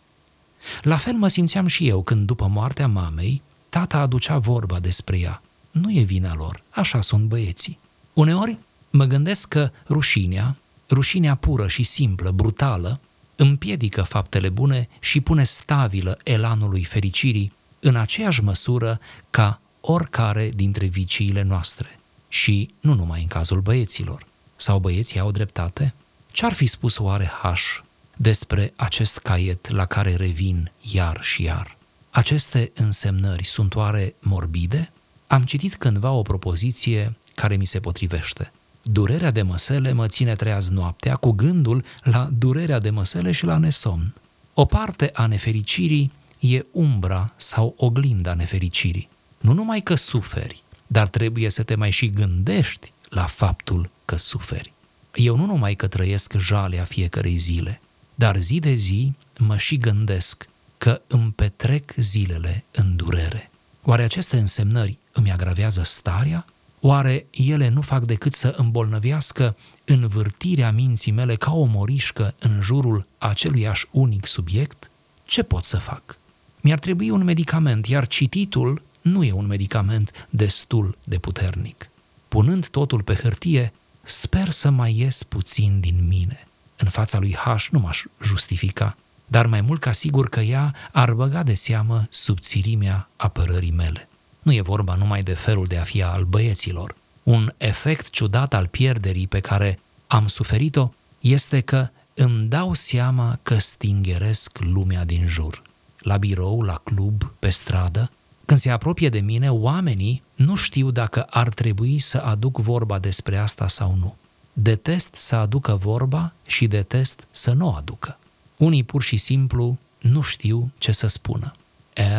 La 0.82 0.96
fel 0.96 1.12
mă 1.14 1.28
simțeam 1.28 1.66
și 1.66 1.88
eu 1.88 2.02
când, 2.02 2.26
după 2.26 2.46
moartea 2.46 2.88
mamei, 2.88 3.42
tata 3.68 3.98
aducea 3.98 4.38
vorba 4.38 4.78
despre 4.78 5.18
ea. 5.18 5.42
Nu 5.70 5.92
e 5.92 6.02
vina 6.02 6.34
lor, 6.34 6.62
așa 6.70 7.00
sunt 7.00 7.24
băieții. 7.24 7.78
Uneori 8.12 8.58
mă 8.90 9.04
gândesc 9.04 9.48
că 9.48 9.70
rușinea, 9.88 10.56
rușinea 10.90 11.34
pură 11.34 11.68
și 11.68 11.82
simplă, 11.82 12.30
brutală, 12.30 13.00
împiedică 13.36 14.02
faptele 14.02 14.48
bune 14.48 14.88
și 15.00 15.20
pune 15.20 15.44
stabilă 15.44 16.18
elanului 16.24 16.84
fericirii 16.84 17.52
în 17.80 17.96
aceeași 17.96 18.42
măsură 18.42 19.00
ca 19.30 19.60
oricare 19.80 20.50
dintre 20.54 20.86
viciile 20.86 21.42
noastre. 21.42 21.98
Și 22.28 22.68
nu 22.80 22.94
numai 22.94 23.20
în 23.20 23.26
cazul 23.26 23.60
băieților. 23.60 24.26
Sau 24.56 24.78
băieții 24.78 25.20
au 25.20 25.30
dreptate? 25.30 25.94
Ce-ar 26.30 26.52
fi 26.52 26.66
spus 26.66 26.98
oare 26.98 27.30
H 27.42 27.82
despre 28.16 28.72
acest 28.76 29.18
caiet 29.18 29.70
la 29.70 29.86
care 29.86 30.16
revin 30.16 30.70
iar 30.92 31.18
și 31.22 31.42
iar? 31.42 31.76
Aceste 32.10 32.70
însemnări 32.74 33.44
sunt 33.44 33.74
oare 33.74 34.14
morbide? 34.18 34.92
Am 35.26 35.44
citit 35.44 35.74
cândva 35.74 36.10
o 36.10 36.22
propoziție 36.22 37.16
care 37.34 37.56
mi 37.56 37.66
se 37.66 37.80
potrivește. 37.80 38.52
Durerea 38.86 39.30
de 39.30 39.42
măsele 39.42 39.92
mă 39.92 40.06
ține 40.06 40.36
treaz 40.36 40.68
noaptea 40.68 41.16
cu 41.16 41.30
gândul 41.30 41.84
la 42.02 42.28
durerea 42.38 42.78
de 42.78 42.90
măsele 42.90 43.32
și 43.32 43.44
la 43.44 43.56
nesomn. 43.56 44.14
O 44.54 44.64
parte 44.64 45.10
a 45.12 45.26
nefericirii 45.26 46.12
e 46.38 46.64
umbra 46.72 47.32
sau 47.36 47.74
oglinda 47.76 48.34
nefericirii. 48.34 49.08
Nu 49.38 49.52
numai 49.52 49.80
că 49.80 49.94
suferi, 49.94 50.62
dar 50.86 51.08
trebuie 51.08 51.48
să 51.48 51.62
te 51.62 51.74
mai 51.74 51.90
și 51.90 52.10
gândești 52.10 52.92
la 53.08 53.26
faptul 53.26 53.90
că 54.04 54.16
suferi. 54.16 54.72
Eu 55.14 55.36
nu 55.36 55.46
numai 55.46 55.74
că 55.74 55.86
trăiesc 55.86 56.34
jalea 56.38 56.84
fiecarei 56.84 57.36
zile, 57.36 57.80
dar 58.14 58.36
zi 58.36 58.58
de 58.58 58.74
zi 58.74 59.12
mă 59.38 59.56
și 59.56 59.76
gândesc 59.76 60.48
că 60.78 61.00
îmi 61.06 61.32
petrec 61.36 61.92
zilele 61.96 62.64
în 62.70 62.96
durere. 62.96 63.50
Oare 63.82 64.02
aceste 64.02 64.38
însemnări 64.38 64.98
îmi 65.12 65.32
agravează 65.32 65.82
starea? 65.82 66.46
Oare 66.86 67.26
ele 67.30 67.68
nu 67.68 67.80
fac 67.80 68.04
decât 68.04 68.32
să 68.32 68.54
îmbolnăvească 68.56 69.56
învârtirea 69.84 70.72
minții 70.72 71.12
mele 71.12 71.36
ca 71.36 71.52
o 71.52 71.64
morișcă 71.64 72.34
în 72.38 72.60
jurul 72.60 73.06
aceluiași 73.18 73.86
unic 73.90 74.26
subiect? 74.26 74.90
Ce 75.24 75.42
pot 75.42 75.64
să 75.64 75.76
fac? 75.76 76.18
Mi-ar 76.60 76.78
trebui 76.78 77.10
un 77.10 77.24
medicament, 77.24 77.86
iar 77.86 78.06
cititul 78.06 78.82
nu 79.00 79.24
e 79.24 79.32
un 79.32 79.46
medicament 79.46 80.26
destul 80.30 80.96
de 81.04 81.18
puternic. 81.18 81.88
Punând 82.28 82.66
totul 82.66 83.02
pe 83.02 83.14
hârtie, 83.14 83.72
sper 84.02 84.50
să 84.50 84.70
mai 84.70 84.98
ies 84.98 85.22
puțin 85.22 85.80
din 85.80 86.06
mine. 86.08 86.46
În 86.76 86.88
fața 86.88 87.18
lui 87.18 87.34
H 87.34 87.66
nu 87.70 87.78
m-aș 87.78 88.02
justifica, 88.22 88.96
dar 89.26 89.46
mai 89.46 89.60
mult 89.60 89.80
ca 89.80 89.92
sigur 89.92 90.28
că 90.28 90.40
ea 90.40 90.74
ar 90.92 91.12
băga 91.12 91.42
de 91.42 91.54
seamă 91.54 92.06
subțirimea 92.10 93.08
apărării 93.16 93.70
mele. 93.70 94.08
Nu 94.44 94.52
e 94.52 94.60
vorba 94.60 94.94
numai 94.94 95.22
de 95.22 95.34
felul 95.34 95.66
de 95.66 95.76
a 95.76 95.82
fi 95.82 96.02
al 96.02 96.24
băieților. 96.24 96.94
Un 97.22 97.52
efect 97.56 98.10
ciudat 98.10 98.54
al 98.54 98.66
pierderii 98.66 99.26
pe 99.26 99.40
care 99.40 99.78
am 100.06 100.26
suferit-o 100.26 100.90
este 101.20 101.60
că 101.60 101.88
îmi 102.14 102.48
dau 102.48 102.74
seama 102.74 103.38
că 103.42 103.58
stingeresc 103.58 104.58
lumea 104.58 105.04
din 105.04 105.26
jur. 105.26 105.62
La 105.98 106.16
birou, 106.16 106.62
la 106.62 106.80
club, 106.84 107.32
pe 107.38 107.50
stradă, 107.50 108.10
când 108.44 108.60
se 108.60 108.70
apropie 108.70 109.08
de 109.08 109.20
mine, 109.20 109.50
oamenii 109.50 110.22
nu 110.34 110.54
știu 110.54 110.90
dacă 110.90 111.22
ar 111.22 111.48
trebui 111.48 111.98
să 111.98 112.18
aduc 112.18 112.58
vorba 112.58 112.98
despre 112.98 113.36
asta 113.36 113.68
sau 113.68 113.94
nu. 113.98 114.16
Detest 114.52 115.14
să 115.14 115.36
aducă 115.36 115.74
vorba 115.74 116.32
și 116.46 116.66
detest 116.66 117.26
să 117.30 117.52
nu 117.52 117.66
o 117.66 117.72
aducă. 117.72 118.18
Unii 118.56 118.82
pur 118.82 119.02
și 119.02 119.16
simplu 119.16 119.78
nu 119.98 120.20
știu 120.20 120.70
ce 120.78 120.92
să 120.92 121.06
spună. 121.06 121.54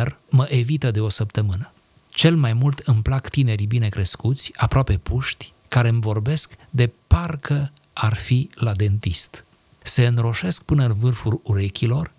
R 0.02 0.08
mă 0.28 0.46
evită 0.50 0.90
de 0.90 1.00
o 1.00 1.08
săptămână. 1.08 1.70
Cel 2.16 2.36
mai 2.36 2.52
mult 2.52 2.78
îmi 2.78 3.02
plac 3.02 3.28
tinerii 3.28 3.66
bine 3.66 3.88
crescuți, 3.88 4.52
aproape 4.56 4.98
puști, 4.98 5.52
care 5.68 5.88
îmi 5.88 6.00
vorbesc 6.00 6.56
de 6.70 6.92
parcă 7.06 7.72
ar 7.92 8.14
fi 8.14 8.50
la 8.54 8.72
dentist. 8.72 9.44
Se 9.82 10.06
înroșesc 10.06 10.62
până 10.62 10.84
în 10.84 10.94
vârful 10.94 11.40
urechilor, 11.42 12.12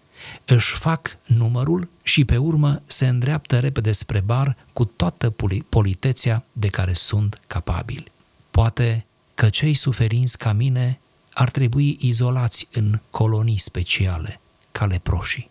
își 0.46 0.74
fac 0.74 1.18
numărul 1.25 1.89
și 2.04 2.25
pe 2.25 2.38
urmă 2.38 2.82
se 2.86 3.08
îndreaptă 3.08 3.60
repede 3.60 3.92
spre 3.92 4.20
bar 4.20 4.58
cu 4.74 4.86
toată 4.86 5.36
politețea 5.70 6.44
de 6.51 6.68
care 6.68 6.94
sunt 6.94 7.42
capabili. 7.48 8.12
Poate 8.51 9.06
că 9.36 9.50
cei 9.50 9.74
suferinți 9.74 10.38
ca 10.38 10.51
mine 10.51 11.00
ar 11.34 11.50
trebui 11.50 11.98
izolați 12.01 12.68
în 12.72 13.00
colonii 13.10 13.60
speciale, 13.60 14.39
ca 14.72 14.86
leproșii. 14.86 15.50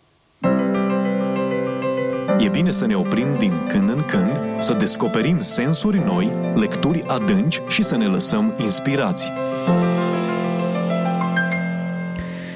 E 2.39 2.49
bine 2.49 2.71
să 2.71 2.85
ne 2.85 2.95
oprim 2.95 3.37
din 3.37 3.51
când 3.67 3.89
în 3.89 4.03
când, 4.05 4.39
să 4.59 4.73
descoperim 4.73 5.41
sensuri 5.41 5.97
noi, 5.97 6.31
lecturi 6.55 7.03
adânci 7.07 7.61
și 7.67 7.83
să 7.83 7.95
ne 7.95 8.05
lăsăm 8.05 8.53
inspirați. 8.59 9.31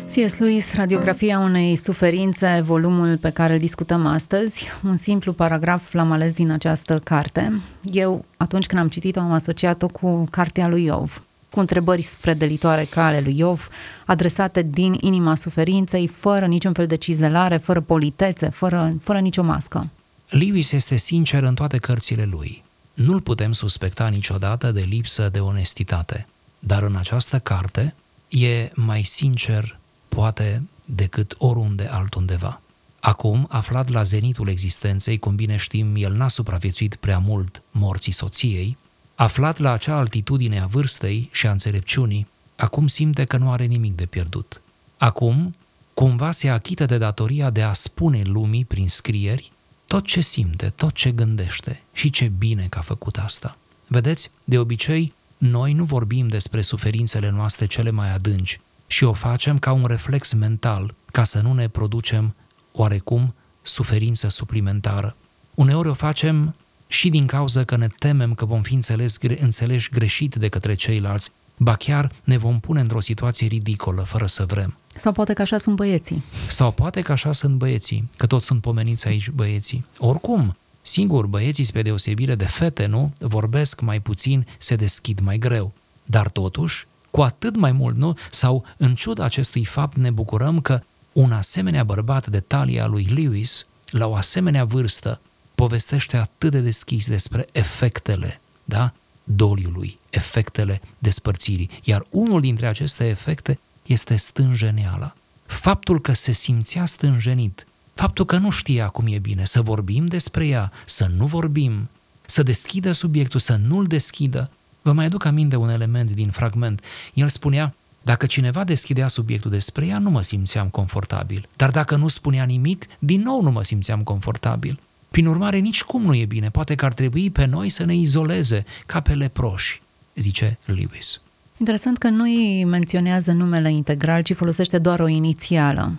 C.S. 0.06 0.38
Lewis, 0.38 0.74
Radiografia 0.76 1.40
unei 1.40 1.76
suferințe, 1.76 2.62
volumul 2.64 3.18
pe 3.18 3.30
care 3.30 3.54
îl 3.54 3.60
discutăm 3.60 4.06
astăzi, 4.06 4.68
un 4.84 4.98
simplu 4.98 5.34
paragraf 5.34 5.94
l-am 5.94 6.12
ales 6.12 6.34
din 6.34 6.52
această 6.52 7.00
carte. 7.04 7.62
Eu, 7.92 8.26
atunci 8.38 8.66
când 8.66 8.82
am 8.82 8.88
citit-o, 8.88 9.20
am 9.20 9.32
asociat-o 9.32 9.88
cu 9.88 10.26
cartea 10.30 10.68
lui 10.68 10.84
Iov, 10.84 11.24
cu 11.52 11.60
întrebări 11.60 12.02
spredelitoare 12.02 12.86
ca 12.86 13.06
ale 13.06 13.20
lui 13.20 13.38
Iov, 13.38 13.70
adresate 14.06 14.62
din 14.62 14.98
inima 15.00 15.36
suferinței, 15.36 16.08
fără 16.08 16.46
niciun 16.46 16.74
fel 16.74 16.86
de 16.86 16.96
cizelare, 16.96 17.58
fără 17.58 17.82
politețe, 17.82 18.50
fără, 18.50 18.96
fără 19.02 19.20
nicio 19.20 19.44
mască. 19.44 19.90
Lewis 20.30 20.72
este 20.72 20.96
sincer 20.96 21.44
în 21.44 21.54
toate 21.54 21.78
cărțile 21.78 22.26
lui. 22.26 22.64
Nu-l 22.94 23.22
putem 23.22 23.52
suspecta 23.52 24.08
niciodată 24.08 24.72
de 24.72 24.82
lipsă 24.82 25.30
de 25.30 25.40
onestitate, 25.40 26.28
dar 26.60 26.84
în 26.84 26.96
această 26.96 27.40
carte 27.40 27.96
e 28.30 28.72
mai 28.74 29.04
sincer, 29.04 29.78
poate, 30.10 30.62
decât 30.86 31.36
oriunde 31.38 31.90
altundeva. 31.92 32.62
Acum, 33.00 33.48
aflat 33.50 33.90
la 33.90 34.04
zenitul 34.04 34.50
existenței, 34.50 35.20
cum 35.20 35.36
bine 35.36 35.56
știm, 35.56 35.96
el 35.96 36.14
n-a 36.14 36.28
supraviețuit 36.28 36.96
prea 36.96 37.18
mult 37.18 37.62
morții 37.72 38.12
soției, 38.12 38.78
Aflat 39.22 39.58
la 39.58 39.72
acea 39.72 39.96
altitudine 39.96 40.60
a 40.60 40.66
vârstei 40.66 41.30
și 41.32 41.48
a 41.48 41.52
înțelepciunii, 41.52 42.28
acum 42.56 42.88
simte 42.88 43.24
că 43.24 43.38
nu 43.38 43.52
are 43.52 43.66
nimic 43.66 43.96
de 43.96 44.06
pierdut. 44.06 44.62
Acum, 44.98 45.56
cumva 45.94 46.32
se 46.32 46.50
achită 46.50 46.86
de 46.86 46.98
datoria 46.98 47.50
de 47.50 47.62
a 47.62 47.74
spune 47.74 48.22
lumii 48.24 48.66
prin 48.66 48.88
scrieri 48.88 49.52
tot 49.88 50.06
ce 50.06 50.22
simte, 50.22 50.74
tot 50.76 50.94
ce 50.94 51.12
gândește 51.12 51.82
și 51.94 52.10
ce 52.10 52.32
bine 52.38 52.68
că 52.70 52.78
a 52.78 52.82
făcut 52.82 53.18
asta. 53.18 53.58
Vedeți, 53.88 54.32
de 54.44 54.58
obicei, 54.58 55.14
noi 55.38 55.74
nu 55.74 55.84
vorbim 55.84 56.28
despre 56.28 56.62
suferințele 56.62 57.30
noastre 57.30 57.66
cele 57.66 57.90
mai 57.90 58.14
adânci 58.14 58.60
și 58.88 59.04
o 59.04 59.14
facem 59.14 59.60
ca 59.60 59.72
un 59.72 59.86
reflex 59.86 60.34
mental, 60.34 60.94
ca 61.12 61.24
să 61.24 61.42
nu 61.42 61.54
ne 61.54 61.68
producem 61.68 62.36
oarecum 62.72 63.34
suferință 63.62 64.28
suplimentară. 64.28 65.16
Uneori 65.54 65.88
o 65.88 65.94
facem 65.94 66.56
și 66.92 67.10
din 67.10 67.26
cauza 67.26 67.64
că 67.64 67.76
ne 67.76 67.88
temem 68.00 68.34
că 68.34 68.46
vom 68.46 68.62
fi 68.62 68.74
înțeles, 68.74 69.18
înțeleși 69.40 69.90
greșit 69.90 70.36
de 70.36 70.48
către 70.48 70.74
ceilalți, 70.74 71.32
ba 71.58 71.76
chiar 71.76 72.12
ne 72.24 72.38
vom 72.38 72.60
pune 72.60 72.80
într-o 72.80 73.00
situație 73.00 73.48
ridicolă, 73.48 74.02
fără 74.02 74.26
să 74.26 74.46
vrem. 74.46 74.78
Sau 74.96 75.12
poate 75.12 75.34
că 75.34 75.42
așa 75.42 75.58
sunt 75.58 75.76
băieții. 75.76 76.24
Sau 76.48 76.72
poate 76.72 77.02
că 77.02 77.12
așa 77.12 77.32
sunt 77.32 77.56
băieții, 77.56 78.10
că 78.18 78.26
toți 78.26 78.46
sunt 78.46 78.62
pomeniți 78.62 79.08
aici 79.08 79.30
băieții. 79.30 79.86
Oricum, 79.98 80.56
Singur, 80.82 81.26
băieții, 81.26 81.64
spre 81.64 81.82
deosebire 81.82 82.36
de 82.36 82.46
fete, 82.46 82.86
nu? 82.86 83.14
Vorbesc 83.20 83.82
mai 83.82 84.00
puțin, 84.00 84.48
se 84.58 84.76
deschid 84.76 85.20
mai 85.20 85.38
greu. 85.38 85.74
Dar 86.04 86.30
totuși, 86.30 86.88
cu 87.12 87.22
atât 87.22 87.56
mai 87.56 87.72
mult, 87.72 87.96
nu? 87.96 88.14
Sau, 88.32 88.66
în 88.78 88.96
ciuda 88.96 89.24
acestui 89.24 89.66
fapt, 89.66 89.98
ne 89.98 90.10
bucurăm 90.10 90.62
că 90.62 90.82
un 91.12 91.32
asemenea 91.32 91.84
bărbat 91.84 92.28
de 92.28 92.40
talia 92.40 92.86
lui 92.86 93.04
Lewis, 93.04 93.66
la 93.90 94.08
o 94.08 94.16
asemenea 94.16 94.66
vârstă, 94.66 95.20
povestește 95.62 96.18
atât 96.18 96.52
de 96.52 96.60
deschis 96.60 97.08
despre 97.08 97.48
efectele, 97.52 98.42
da? 98.64 98.94
Doliului, 99.24 99.98
efectele 100.10 100.82
despărțirii. 100.98 101.70
Iar 101.84 102.06
unul 102.10 102.42
dintre 102.42 102.68
aceste 102.68 103.08
efecte 103.08 103.60
este 103.86 104.16
stânjeneala. 104.16 105.16
Faptul 105.46 106.02
că 106.02 106.14
se 106.14 106.32
simțea 106.32 106.86
stânjenit, 106.86 107.66
Faptul 107.94 108.26
că 108.26 108.38
nu 108.38 108.50
știa 108.50 108.88
cum 108.88 109.08
e 109.08 109.20
bine, 109.20 109.46
să 109.46 109.62
vorbim 109.62 110.06
despre 110.06 110.48
ea, 110.48 110.72
să 110.86 111.12
nu 111.18 111.26
vorbim, 111.26 111.90
să 112.26 112.44
deschidă 112.44 112.92
subiectul, 112.92 113.40
să 113.40 113.56
nu-l 113.68 113.86
deschidă. 113.86 114.50
Vă 114.82 114.92
mai 114.92 115.06
aduc 115.06 115.26
aminte 115.26 115.56
un 115.56 115.70
element 115.70 116.12
din 116.12 116.30
fragment. 116.30 116.84
El 117.14 117.28
spunea, 117.28 117.74
dacă 118.02 118.26
cineva 118.26 118.64
deschidea 118.64 119.08
subiectul 119.08 119.52
despre 119.52 119.86
ea, 119.86 120.00
nu 120.00 120.10
mă 120.10 120.22
simțeam 120.22 120.70
confortabil. 120.70 121.48
Dar 121.56 121.72
dacă 121.72 121.96
nu 121.96 122.08
spunea 122.08 122.44
nimic, 122.44 122.88
din 123.00 123.22
nou 123.22 123.42
nu 123.42 123.52
mă 123.52 123.64
simțeam 123.64 124.04
confortabil. 124.04 124.80
Prin 125.12 125.28
urmare, 125.28 125.58
nici 125.58 125.84
cum 125.84 126.02
nu 126.02 126.14
e 126.14 126.26
bine. 126.26 126.50
Poate 126.50 126.76
că 126.76 126.86
ar 126.86 126.94
trebui 126.94 127.30
pe 127.30 127.46
noi 127.46 127.70
să 127.70 127.86
ne 127.86 127.96
izoleze 127.96 128.66
ca 128.86 129.00
pe 129.00 129.14
leproși, 129.14 129.82
zice 130.16 130.58
Lewis. 130.66 131.22
Interesant 131.58 131.98
că 131.98 132.10
nu 132.10 132.24
îi 132.24 132.64
menționează 132.64 133.32
numele 133.32 133.72
integral, 133.72 134.22
ci 134.22 134.34
folosește 134.34 134.78
doar 134.78 135.00
o 135.00 135.08
inițială 135.08 135.92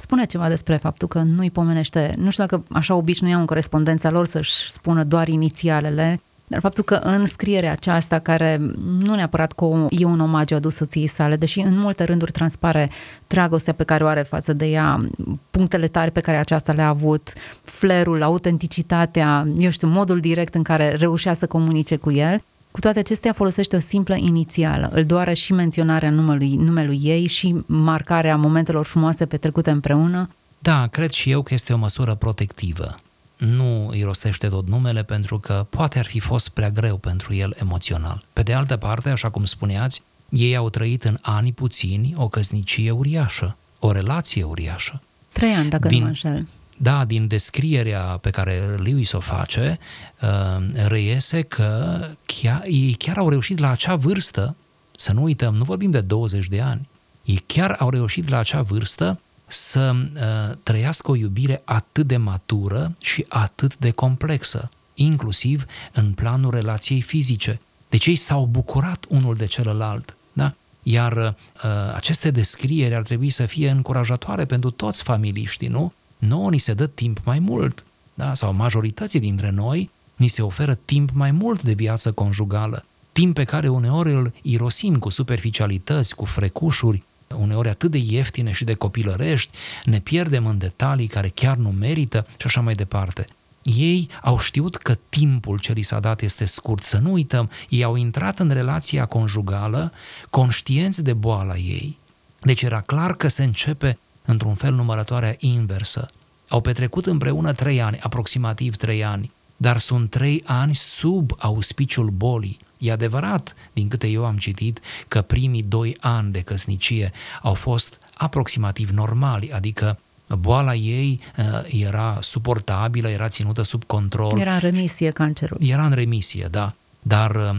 spune 0.00 0.24
ceva 0.24 0.48
despre 0.48 0.76
faptul 0.76 1.08
că 1.08 1.18
nu-i 1.18 1.50
pomenește, 1.50 2.14
nu 2.16 2.30
știu 2.30 2.46
dacă 2.46 2.64
așa 2.72 2.94
obișnuiau 2.94 3.40
în 3.40 3.46
corespondența 3.46 4.10
lor 4.10 4.26
să-și 4.26 4.70
spună 4.70 5.04
doar 5.04 5.28
inițialele, 5.28 6.20
dar 6.50 6.60
faptul 6.60 6.84
că 6.84 6.94
în 6.94 7.26
scrierea 7.26 7.72
aceasta, 7.72 8.18
care 8.18 8.58
nu 9.04 9.14
neapărat 9.14 9.52
că 9.52 9.86
e 9.90 10.04
un 10.04 10.20
omagiu 10.20 10.54
adus 10.56 10.74
soției 10.74 11.06
sale, 11.06 11.36
deși 11.36 11.60
în 11.60 11.78
multe 11.78 12.04
rânduri 12.04 12.32
transpare 12.32 12.90
dragostea 13.26 13.72
pe 13.72 13.84
care 13.84 14.04
o 14.04 14.06
are 14.06 14.22
față 14.22 14.52
de 14.52 14.66
ea, 14.66 15.06
punctele 15.50 15.88
tari 15.88 16.10
pe 16.10 16.20
care 16.20 16.36
aceasta 16.36 16.72
le-a 16.72 16.88
avut, 16.88 17.32
flerul, 17.62 18.22
autenticitatea, 18.22 19.46
eu 19.58 19.70
știu, 19.70 19.88
modul 19.88 20.20
direct 20.20 20.54
în 20.54 20.62
care 20.62 20.94
reușea 20.98 21.32
să 21.32 21.46
comunice 21.46 21.96
cu 21.96 22.12
el, 22.12 22.42
cu 22.70 22.80
toate 22.80 22.98
acestea 22.98 23.32
folosește 23.32 23.76
o 23.76 23.80
simplă 23.80 24.14
inițială, 24.14 24.90
îl 24.92 25.04
doare 25.04 25.34
și 25.34 25.52
menționarea 25.52 26.10
numelui, 26.10 26.56
numelui 26.56 27.00
ei 27.02 27.26
și 27.26 27.56
marcarea 27.66 28.36
momentelor 28.36 28.84
frumoase 28.84 29.26
petrecute 29.26 29.70
împreună. 29.70 30.28
Da, 30.58 30.86
cred 30.86 31.10
și 31.10 31.30
eu 31.30 31.42
că 31.42 31.54
este 31.54 31.72
o 31.72 31.76
măsură 31.76 32.14
protectivă. 32.14 32.94
Nu 33.40 33.88
îi 33.88 34.02
rostește 34.02 34.48
tot 34.48 34.68
numele 34.68 35.02
pentru 35.02 35.38
că 35.38 35.66
poate 35.70 35.98
ar 35.98 36.04
fi 36.04 36.18
fost 36.18 36.48
prea 36.48 36.70
greu 36.70 36.96
pentru 36.96 37.34
el 37.34 37.56
emoțional. 37.60 38.24
Pe 38.32 38.42
de 38.42 38.52
altă 38.52 38.76
parte, 38.76 39.08
așa 39.08 39.30
cum 39.30 39.44
spuneați, 39.44 40.02
ei 40.28 40.56
au 40.56 40.70
trăit 40.70 41.04
în 41.04 41.18
ani 41.20 41.52
puțini 41.52 42.14
o 42.16 42.28
căsnicie 42.28 42.90
uriașă, 42.90 43.56
o 43.78 43.92
relație 43.92 44.42
uriașă. 44.42 45.02
Trei 45.32 45.52
ani, 45.52 45.70
dacă 45.70 45.88
Din, 45.88 45.96
nu 45.98 46.02
mă 46.02 46.08
înșel. 46.08 46.46
Da, 46.76 47.04
din 47.04 47.26
descrierea 47.26 48.02
pe 48.02 48.30
care 48.30 48.78
Lewis 48.82 49.12
o 49.12 49.20
face, 49.20 49.78
uh, 50.22 50.86
reiese 50.86 51.42
că 51.42 52.00
chiar, 52.26 52.62
ei 52.66 52.94
chiar 52.98 53.16
au 53.16 53.28
reușit 53.28 53.58
la 53.58 53.70
acea 53.70 53.96
vârstă, 53.96 54.56
să 54.96 55.12
nu 55.12 55.22
uităm, 55.22 55.54
nu 55.54 55.64
vorbim 55.64 55.90
de 55.90 56.00
20 56.00 56.46
de 56.46 56.60
ani, 56.60 56.88
ei 57.24 57.42
chiar 57.46 57.76
au 57.78 57.90
reușit 57.90 58.28
la 58.28 58.38
acea 58.38 58.62
vârstă 58.62 59.20
să 59.52 59.94
uh, 59.94 60.56
trăiască 60.62 61.10
o 61.10 61.16
iubire 61.16 61.62
atât 61.64 62.06
de 62.06 62.16
matură 62.16 62.96
și 63.00 63.26
atât 63.28 63.76
de 63.76 63.90
complexă, 63.90 64.70
inclusiv 64.94 65.64
în 65.92 66.12
planul 66.12 66.50
relației 66.50 67.00
fizice. 67.00 67.60
Deci 67.88 68.06
ei 68.06 68.16
s-au 68.16 68.44
bucurat 68.44 69.04
unul 69.08 69.34
de 69.34 69.46
celălalt. 69.46 70.16
Da? 70.32 70.54
Iar 70.82 71.16
uh, 71.16 71.70
aceste 71.94 72.30
descrieri 72.30 72.94
ar 72.94 73.02
trebui 73.02 73.30
să 73.30 73.46
fie 73.46 73.70
încurajatoare 73.70 74.44
pentru 74.44 74.70
toți 74.70 75.02
familiștii, 75.02 75.68
nu? 75.68 75.92
nouă 76.18 76.50
ni 76.50 76.58
se 76.58 76.72
dă 76.72 76.86
timp 76.86 77.20
mai 77.24 77.38
mult, 77.38 77.84
da? 78.14 78.34
sau 78.34 78.52
majorității 78.52 79.20
dintre 79.20 79.50
noi 79.50 79.90
ni 80.16 80.28
se 80.28 80.42
oferă 80.42 80.78
timp 80.84 81.10
mai 81.12 81.30
mult 81.30 81.62
de 81.62 81.72
viață 81.72 82.12
conjugală, 82.12 82.84
timp 83.12 83.34
pe 83.34 83.44
care 83.44 83.68
uneori 83.68 84.12
îl 84.12 84.32
irosim 84.42 84.98
cu 84.98 85.08
superficialități, 85.08 86.14
cu 86.14 86.24
frecușuri, 86.24 87.02
uneori 87.36 87.68
atât 87.68 87.90
de 87.90 87.98
ieftine 87.98 88.52
și 88.52 88.64
de 88.64 88.74
copilărești, 88.74 89.56
ne 89.84 90.00
pierdem 90.00 90.46
în 90.46 90.58
detalii 90.58 91.06
care 91.06 91.28
chiar 91.28 91.56
nu 91.56 91.70
merită 91.70 92.26
și 92.30 92.46
așa 92.46 92.60
mai 92.60 92.74
departe. 92.74 93.26
Ei 93.62 94.08
au 94.22 94.38
știut 94.38 94.76
că 94.76 94.96
timpul 95.08 95.58
ce 95.58 95.72
li 95.72 95.82
s-a 95.82 96.00
dat 96.00 96.20
este 96.20 96.44
scurt, 96.44 96.82
să 96.82 96.98
nu 96.98 97.12
uităm, 97.12 97.50
ei 97.68 97.82
au 97.82 97.96
intrat 97.96 98.38
în 98.38 98.50
relația 98.50 99.06
conjugală 99.06 99.92
conștienți 100.30 101.02
de 101.02 101.12
boala 101.12 101.56
ei. 101.56 101.98
Deci 102.40 102.62
era 102.62 102.80
clar 102.80 103.14
că 103.14 103.28
se 103.28 103.44
începe 103.44 103.98
într-un 104.24 104.54
fel 104.54 104.72
numărătoarea 104.72 105.36
inversă. 105.38 106.10
Au 106.48 106.60
petrecut 106.60 107.06
împreună 107.06 107.52
trei 107.52 107.80
ani, 107.82 108.00
aproximativ 108.00 108.76
trei 108.76 109.04
ani, 109.04 109.30
dar 109.56 109.78
sunt 109.78 110.10
trei 110.10 110.42
ani 110.46 110.74
sub 110.74 111.30
auspiciul 111.38 112.08
bolii. 112.08 112.58
E 112.80 112.92
adevărat, 112.92 113.54
din 113.72 113.88
câte 113.88 114.06
eu 114.06 114.24
am 114.24 114.36
citit, 114.36 114.80
că 115.08 115.22
primii 115.22 115.62
doi 115.62 115.96
ani 116.00 116.32
de 116.32 116.40
căsnicie 116.40 117.12
au 117.42 117.54
fost 117.54 117.98
aproximativ 118.14 118.90
normali, 118.90 119.52
adică 119.52 119.98
boala 120.38 120.74
ei 120.74 121.20
uh, 121.36 121.44
era 121.82 122.18
suportabilă, 122.20 123.08
era 123.08 123.28
ținută 123.28 123.62
sub 123.62 123.84
control. 123.84 124.38
Era 124.38 124.52
în 124.52 124.58
remisie 124.58 125.10
cancerul. 125.10 125.58
Era 125.60 125.84
în 125.84 125.92
remisie, 125.92 126.48
da. 126.50 126.74
Dar 127.02 127.34
uh, 127.34 127.50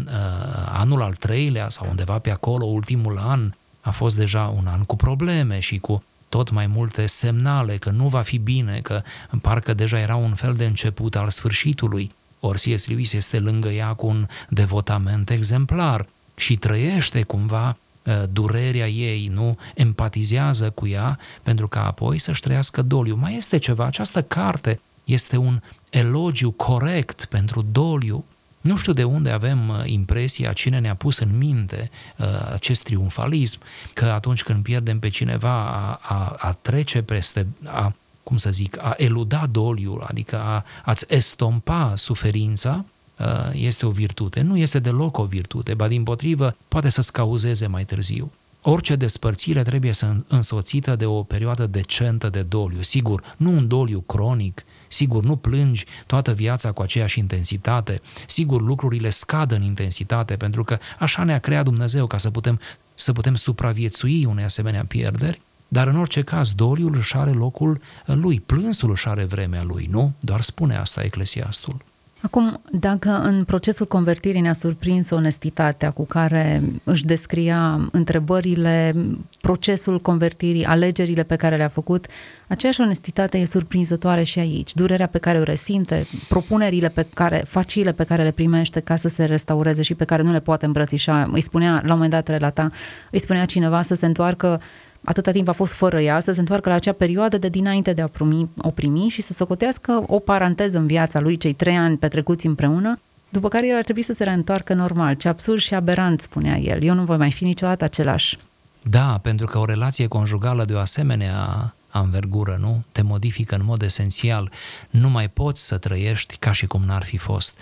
anul 0.66 1.02
al 1.02 1.14
treilea 1.14 1.70
sau 1.70 1.88
undeva 1.90 2.18
pe 2.18 2.32
acolo, 2.32 2.66
ultimul 2.66 3.18
an, 3.18 3.52
a 3.82 3.92
fost 3.92 4.18
deja 4.18 4.54
un 4.58 4.68
an 4.68 4.84
cu 4.84 4.96
probleme 4.96 5.60
și 5.60 5.80
cu 5.80 6.04
tot 6.30 6.52
mai 6.52 6.68
multe 6.68 7.06
semnale 7.06 7.78
că 7.78 7.90
nu 7.90 8.08
va 8.08 8.22
fi 8.22 8.38
bine, 8.38 8.80
că 8.84 9.02
parcă 9.42 9.74
deja 9.74 10.00
era 10.00 10.16
un 10.16 10.34
fel 10.34 10.54
de 10.54 10.66
început 10.66 11.16
al 11.16 11.30
sfârșitului. 11.30 12.12
Ori 12.44 12.60
C.S. 12.60 12.88
Lewis 12.88 13.14
este 13.14 13.40
lângă 13.40 13.70
ea 13.70 13.94
cu 13.94 14.08
un 14.08 14.28
devotament 14.50 15.30
exemplar 15.30 16.06
și 16.36 16.56
trăiește 16.56 17.24
cumva 17.24 17.78
uh, 18.06 18.24
durerea 18.32 18.90
ei, 18.90 19.28
nu 19.34 19.58
empatizează 19.76 20.70
cu 20.70 20.88
ea 20.88 21.20
pentru 21.44 21.68
ca 21.68 21.86
apoi 21.86 22.20
să-și 22.20 22.42
trăiască 22.42 22.82
doliu. 22.82 23.16
Mai 23.16 23.36
este 23.36 23.58
ceva, 23.58 23.86
această 23.86 24.22
carte 24.22 24.80
este 25.04 25.38
un 25.38 25.62
elogiu 25.90 26.52
corect 26.52 27.26
pentru 27.26 27.66
doliu, 27.72 28.26
nu 28.62 28.76
știu 28.76 28.94
de 28.94 29.04
unde 29.04 29.30
avem 29.30 29.70
uh, 29.70 29.82
impresia, 29.86 30.54
cine 30.54 30.80
ne-a 30.80 30.96
pus 30.96 31.18
în 31.18 31.38
minte 31.38 31.92
uh, 32.18 32.26
acest 32.54 32.84
triumfalism, 32.84 33.60
că 33.94 34.06
atunci 34.06 34.44
când 34.44 34.64
pierdem 34.64 35.00
pe 35.00 35.10
cineva, 35.10 35.50
a, 35.50 36.00
a, 36.02 36.36
a 36.38 36.52
trece 36.62 37.02
peste, 37.02 37.48
a, 37.66 37.94
cum 38.24 38.38
să 38.38 38.52
zic, 38.52 38.78
a 38.80 38.94
eluda 38.98 39.48
doliul, 39.52 40.06
adică 40.08 40.40
a, 40.40 40.66
a-ți 40.86 41.06
estompa 41.08 41.94
suferința, 41.96 42.86
uh, 43.20 43.26
este 43.54 43.86
o 43.86 43.90
virtute. 43.90 44.42
Nu 44.42 44.58
este 44.58 44.80
deloc 44.80 45.18
o 45.18 45.24
virtute, 45.24 45.74
ba 45.74 45.88
din 45.88 46.04
potrivă 46.04 46.56
poate 46.68 46.90
să-ți 46.90 47.12
cauzeze 47.12 47.68
mai 47.68 47.86
târziu. 47.86 48.32
Orice 48.62 48.96
despărțire 48.96 49.62
trebuie 49.62 49.94
să 49.94 50.16
însoțită 50.28 50.96
de 50.96 51.06
o 51.06 51.24
perioadă 51.24 51.68
decentă 51.68 52.30
de 52.30 52.42
doliu. 52.42 52.82
Sigur, 52.82 53.36
nu 53.38 53.52
un 53.52 53.68
doliu 53.68 54.00
cronic, 54.00 54.64
Sigur, 54.92 55.24
nu 55.24 55.36
plângi 55.36 55.86
toată 56.08 56.34
viața 56.34 56.72
cu 56.72 56.82
aceeași 56.82 57.20
intensitate. 57.20 58.02
Sigur, 58.28 58.62
lucrurile 58.62 59.10
scad 59.10 59.52
în 59.52 59.62
intensitate, 59.62 60.36
pentru 60.36 60.64
că 60.64 60.78
așa 61.00 61.24
ne-a 61.24 61.40
creat 61.40 61.64
Dumnezeu 61.64 62.08
ca 62.08 62.18
să 62.18 62.32
putem, 62.32 62.60
să 62.96 63.12
putem 63.12 63.36
supraviețui 63.36 64.26
unei 64.26 64.44
asemenea 64.44 64.86
pierderi, 64.88 65.42
dar 65.74 65.88
în 65.88 65.98
orice 65.98 66.22
caz, 66.22 66.54
doliul 66.54 66.96
își 66.98 67.16
are 67.16 67.32
locul 67.32 67.82
lui, 68.06 68.40
plânsul 68.40 68.92
își 68.92 69.08
are 69.08 69.24
vremea 69.24 69.64
lui, 69.64 69.88
nu? 69.92 70.12
Doar 70.20 70.42
spune 70.42 70.76
asta 70.76 71.02
Eclesiastul. 71.04 71.76
Acum, 72.22 72.62
dacă 72.72 73.10
în 73.10 73.44
procesul 73.44 73.88
convertirii 73.88 74.42
ne-a 74.42 74.54
surprins 74.54 75.10
onestitatea 75.10 75.92
cu 75.92 76.06
care 76.06 76.64
își 76.84 77.06
descria 77.06 77.88
întrebările, 77.92 78.96
procesul 79.42 80.00
convertirii, 80.00 80.66
alegerile 80.66 81.24
pe 81.24 81.36
care 81.36 81.56
le-a 81.56 81.68
făcut, 81.68 82.06
aceeași 82.48 82.82
onestitate 82.82 83.38
e 83.38 83.46
surprinzătoare 83.46 84.24
și 84.24 84.40
aici. 84.40 84.74
Durerea 84.74 85.08
pe 85.08 85.18
care 85.18 85.40
o 85.40 85.44
resimte, 85.44 86.06
propunerile 86.30 86.90
pe 86.90 87.06
care, 87.14 87.44
facile 87.48 87.92
pe 87.92 88.04
care 88.04 88.24
le 88.24 88.32
primește 88.32 88.80
ca 88.80 88.96
să 88.96 89.08
se 89.08 89.26
restaureze 89.26 89.82
și 89.82 89.94
pe 89.94 90.06
care 90.06 90.22
nu 90.22 90.32
le 90.32 90.40
poate 90.40 90.66
îmbrățișa. 90.66 91.30
Îi 91.32 91.42
spunea, 91.42 91.72
la 91.72 91.80
un 91.82 91.90
moment 91.90 92.12
dat 92.12 92.28
relata, 92.28 92.72
îi 93.12 93.20
spunea 93.20 93.46
cineva 93.46 93.82
să 93.82 93.94
se 93.94 94.06
întoarcă 94.06 94.62
atâta 95.04 95.32
timp 95.32 95.48
a 95.48 95.52
fost 95.52 95.74
fără 95.74 96.02
ea, 96.02 96.20
să 96.20 96.32
se 96.32 96.40
întoarcă 96.40 96.70
la 96.70 96.76
acea 96.76 96.92
perioadă 96.92 97.38
de 97.38 97.50
dinainte 97.50 97.94
de 97.94 98.02
a 98.02 98.08
primi, 98.08 98.50
o 98.62 98.70
primi 98.70 99.08
și 99.10 99.22
să 99.22 99.34
socotească 99.34 100.04
o 100.08 100.20
paranteză 100.20 100.78
în 100.78 100.88
viața 100.88 101.20
lui, 101.20 101.38
cei 101.38 101.54
trei 101.54 101.78
ani 101.78 101.98
petrecuți 101.98 102.46
împreună, 102.46 103.00
după 103.30 103.48
care 103.48 103.68
el 103.68 103.76
ar 103.76 103.84
trebui 103.84 104.02
să 104.02 104.14
se 104.14 104.24
reîntoarcă 104.24 104.74
normal. 104.74 105.16
Ce 105.16 105.28
absurd 105.28 105.60
și 105.60 105.74
aberant, 105.74 106.22
spunea 106.22 106.58
el. 106.58 106.84
Eu 106.84 106.94
nu 106.94 107.04
voi 107.04 107.18
mai 107.18 107.32
fi 107.32 107.44
niciodată 107.44 107.84
același. 107.84 108.38
Da, 108.84 109.20
pentru 109.22 109.46
că 109.46 109.58
o 109.58 109.66
relație 109.66 110.08
conjugală 110.08 110.66
de 110.66 110.74
o 110.74 110.80
asemenea 110.80 111.74
anvergură, 111.90 112.58
nu? 112.60 112.84
Te 112.92 113.02
modifică 113.02 113.56
în 113.56 113.62
mod 113.64 113.82
esențial. 113.82 114.52
Nu 114.90 115.10
mai 115.10 115.30
poți 115.30 115.66
să 115.66 115.78
trăiești 115.78 116.38
ca 116.38 116.52
și 116.52 116.68
cum 116.68 116.82
n-ar 116.86 117.04
fi 117.04 117.18
fost. 117.18 117.58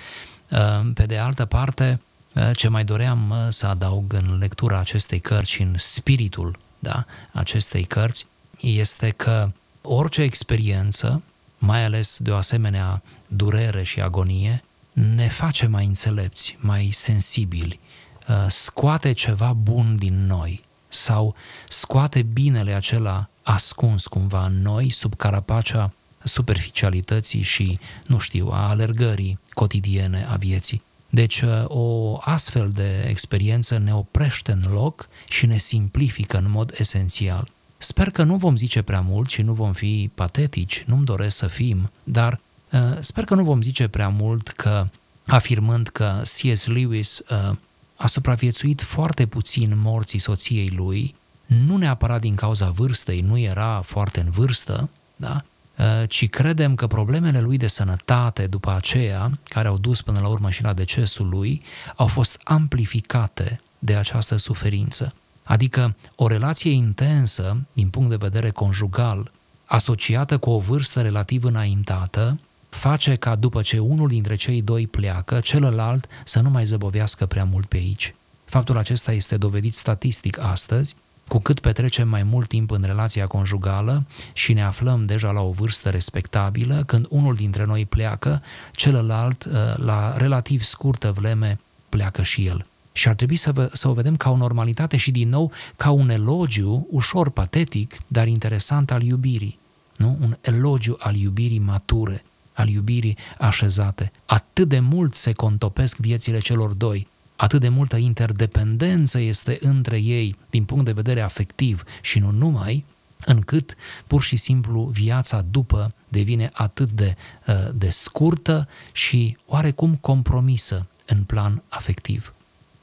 Uh, 0.52 0.92
pe 0.94 1.04
de 1.04 1.18
altă 1.18 1.46
parte, 1.46 2.02
uh, 2.36 2.50
ce 2.54 2.68
mai 2.68 2.84
doream 2.84 3.30
uh, 3.30 3.38
să 3.50 3.68
adaug 3.68 4.14
în 4.14 4.38
lectura 4.40 4.80
acestei 4.80 5.20
cărți 5.20 5.52
și 5.52 5.62
în 5.62 5.74
spiritul 5.78 6.58
da, 6.80 7.06
acestei 7.32 7.84
cărți 7.84 8.28
este 8.60 9.10
că 9.10 9.52
orice 9.82 10.22
experiență, 10.22 11.22
mai 11.58 11.84
ales 11.84 12.18
de 12.20 12.32
o 12.32 12.36
asemenea 12.36 13.02
durere 13.28 13.84
și 13.84 14.02
agonie, 14.02 14.64
ne 14.92 15.28
face 15.28 15.68
mai 15.68 15.86
înțelepți, 15.86 16.58
mai 16.60 16.90
sensibili, 16.92 17.80
uh, 18.28 18.46
scoate 18.48 19.12
ceva 19.12 19.54
bun 19.54 19.98
din 19.98 20.26
noi 20.26 20.64
sau 20.88 21.36
scoate 21.68 22.22
binele 22.22 22.74
acela 22.74 23.30
ascuns 23.44 24.08
cumva 24.08 24.46
în 24.46 24.62
noi 24.62 24.92
sub 24.92 25.16
carapacea 25.16 25.94
superficialității 26.24 27.42
și, 27.42 27.80
nu 28.06 28.18
știu, 28.18 28.50
a 28.52 28.70
alergării 28.70 29.40
cotidiene 29.54 30.28
a 30.30 30.36
vieții. 30.36 30.82
Deci 31.10 31.42
uh, 31.42 31.64
o 31.68 32.18
astfel 32.22 32.72
de 32.72 33.06
experiență 33.08 33.78
ne 33.78 33.96
oprește 33.96 34.52
în 34.52 34.72
loc 34.72 35.08
și 35.28 35.46
ne 35.46 35.58
simplifică 35.58 36.38
în 36.38 36.50
mod 36.50 36.74
esențial. 36.78 37.48
Sper 37.78 38.10
că 38.10 38.24
nu 38.24 38.36
vom 38.36 38.56
zice 38.56 38.82
prea 38.82 39.02
mult 39.02 39.30
și 39.30 39.42
nu 39.42 39.54
vom 39.54 39.74
fi 39.74 40.10
patetici, 40.16 40.84
nu-mi 40.88 41.06
doresc 41.06 41.38
să 41.38 41.48
fim, 41.48 41.92
dar 42.04 42.40
uh, 42.72 42.80
sper 43.00 43.24
că 43.24 43.36
nu 43.36 43.44
vom 43.44 43.62
zice 43.62 43.88
prea 43.88 44.10
mult 44.10 44.48
că 44.48 44.88
afirmând 45.26 45.88
că 45.88 46.22
C.S. 46.24 46.66
Lewis 46.66 47.20
uh, 47.30 47.56
a 47.96 48.08
supraviețuit 48.08 48.82
foarte 48.82 49.26
puțin 49.26 49.74
morții 49.76 50.20
soției 50.20 50.70
lui, 50.70 51.16
nu 51.46 51.78
neapărat 51.78 52.22
din 52.22 52.36
cauza 52.36 52.70
vârstei, 52.70 53.22
nu 53.22 53.38
era 53.38 53.82
foarte 53.82 54.20
în 54.20 54.30
vârstă, 54.30 54.90
da? 55.16 55.44
Uh, 55.80 56.10
ci 56.10 56.30
credem 56.30 56.76
că 56.76 56.88
problemele 56.88 57.40
lui 57.40 57.58
de 57.58 57.68
sănătate 57.68 58.48
după 58.48 58.72
aceea, 58.72 59.32
care 59.44 59.68
au 59.68 59.78
dus 59.78 60.02
până 60.02 60.20
la 60.20 60.28
urmă 60.28 60.50
și 60.50 60.64
la 60.64 60.74
decesul 60.74 61.30
lui, 61.30 61.62
au 61.96 62.08
fost 62.08 62.40
amplificate 62.44 63.62
de 63.80 63.96
această 63.96 64.38
suferință. 64.38 65.14
Adică 65.44 65.96
o 66.16 66.28
relație 66.28 66.72
intensă, 66.72 67.58
din 67.74 67.90
punct 67.90 68.10
de 68.10 68.16
vedere 68.16 68.50
conjugal, 68.50 69.32
asociată 69.66 70.38
cu 70.38 70.50
o 70.50 70.60
vârstă 70.60 71.02
relativ 71.02 71.44
înaintată, 71.44 72.40
face 72.70 73.16
ca 73.16 73.36
după 73.36 73.62
ce 73.62 73.80
unul 73.80 74.08
dintre 74.08 74.36
cei 74.36 74.62
doi 74.62 74.88
pleacă, 74.88 75.40
celălalt 75.40 76.08
să 76.24 76.40
nu 76.40 76.50
mai 76.50 76.66
zăbovească 76.66 77.26
prea 77.26 77.44
mult 77.44 77.66
pe 77.66 77.78
aici. 77.78 78.16
Faptul 78.46 78.78
acesta 78.78 79.12
este 79.12 79.38
dovedit 79.38 79.74
statistic 79.74 80.40
astăzi 80.40 80.96
cu 81.30 81.40
cât 81.40 81.60
petrecem 81.60 82.08
mai 82.08 82.24
mult 82.24 82.48
timp 82.48 82.72
în 82.72 82.84
relația 82.86 83.28
conjugală 83.28 84.04
și 84.34 84.54
ne 84.54 84.64
aflăm 84.64 85.06
deja 85.06 85.32
la 85.32 85.42
o 85.42 85.52
vârstă 85.52 85.90
respectabilă, 85.90 86.84
când 86.86 87.06
unul 87.10 87.36
dintre 87.36 87.66
noi 87.66 87.86
pleacă, 87.86 88.42
celălalt, 88.72 89.46
uh, 89.46 89.54
la 89.76 90.18
relativ 90.18 90.64
scurtă 90.64 91.12
vreme, 91.12 91.60
pleacă 91.90 92.24
și 92.24 92.46
el. 92.46 92.66
Și 92.92 93.08
ar 93.08 93.16
trebui 93.16 93.36
să, 93.36 93.52
vă, 93.52 93.70
să 93.74 93.88
o 93.88 93.94
vedem 93.94 94.16
ca 94.16 94.30
o 94.30 94.36
normalitate 94.36 94.98
și 94.98 95.12
din 95.12 95.30
nou 95.30 95.52
ca 95.78 95.90
un 95.90 96.10
elogiu 96.10 96.88
ușor 96.90 97.30
patetic, 97.30 97.98
dar 98.08 98.28
interesant 98.28 98.92
al 98.92 99.02
iubirii. 99.02 99.60
Nu? 99.96 100.18
Un 100.22 100.38
elogiu 100.42 100.96
al 101.00 101.16
iubirii 101.16 101.60
mature, 101.60 102.24
al 102.54 102.68
iubirii 102.68 103.18
așezate. 103.38 104.12
Atât 104.26 104.68
de 104.68 104.80
mult 104.80 105.16
se 105.16 105.32
contopesc 105.32 105.98
viețile 105.98 106.40
celor 106.40 106.70
doi, 106.70 107.08
atât 107.40 107.60
de 107.62 107.70
multă 107.70 107.98
interdependență 107.98 109.20
este 109.20 109.58
între 109.62 109.98
ei 109.98 110.36
din 110.50 110.64
punct 110.64 110.86
de 110.86 110.92
vedere 110.92 111.22
afectiv 111.22 111.84
și 112.02 112.20
nu 112.20 112.32
numai, 112.32 112.86
încât 113.26 113.76
pur 114.08 114.22
și 114.22 114.36
simplu 114.36 114.84
viața 114.84 115.46
după 115.52 115.94
devine 116.08 116.50
atât 116.54 116.90
de, 116.90 117.16
uh, 117.48 117.56
de 117.74 117.90
scurtă 117.90 118.68
și 118.92 119.38
oarecum 119.46 119.96
compromisă 119.96 120.88
în 121.06 121.24
plan 121.24 121.62
afectiv. 121.70 122.34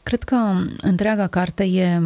Cred 0.02 0.22
că 0.22 0.36
întreaga 0.80 1.26
carte 1.26 1.64
e 1.64 2.00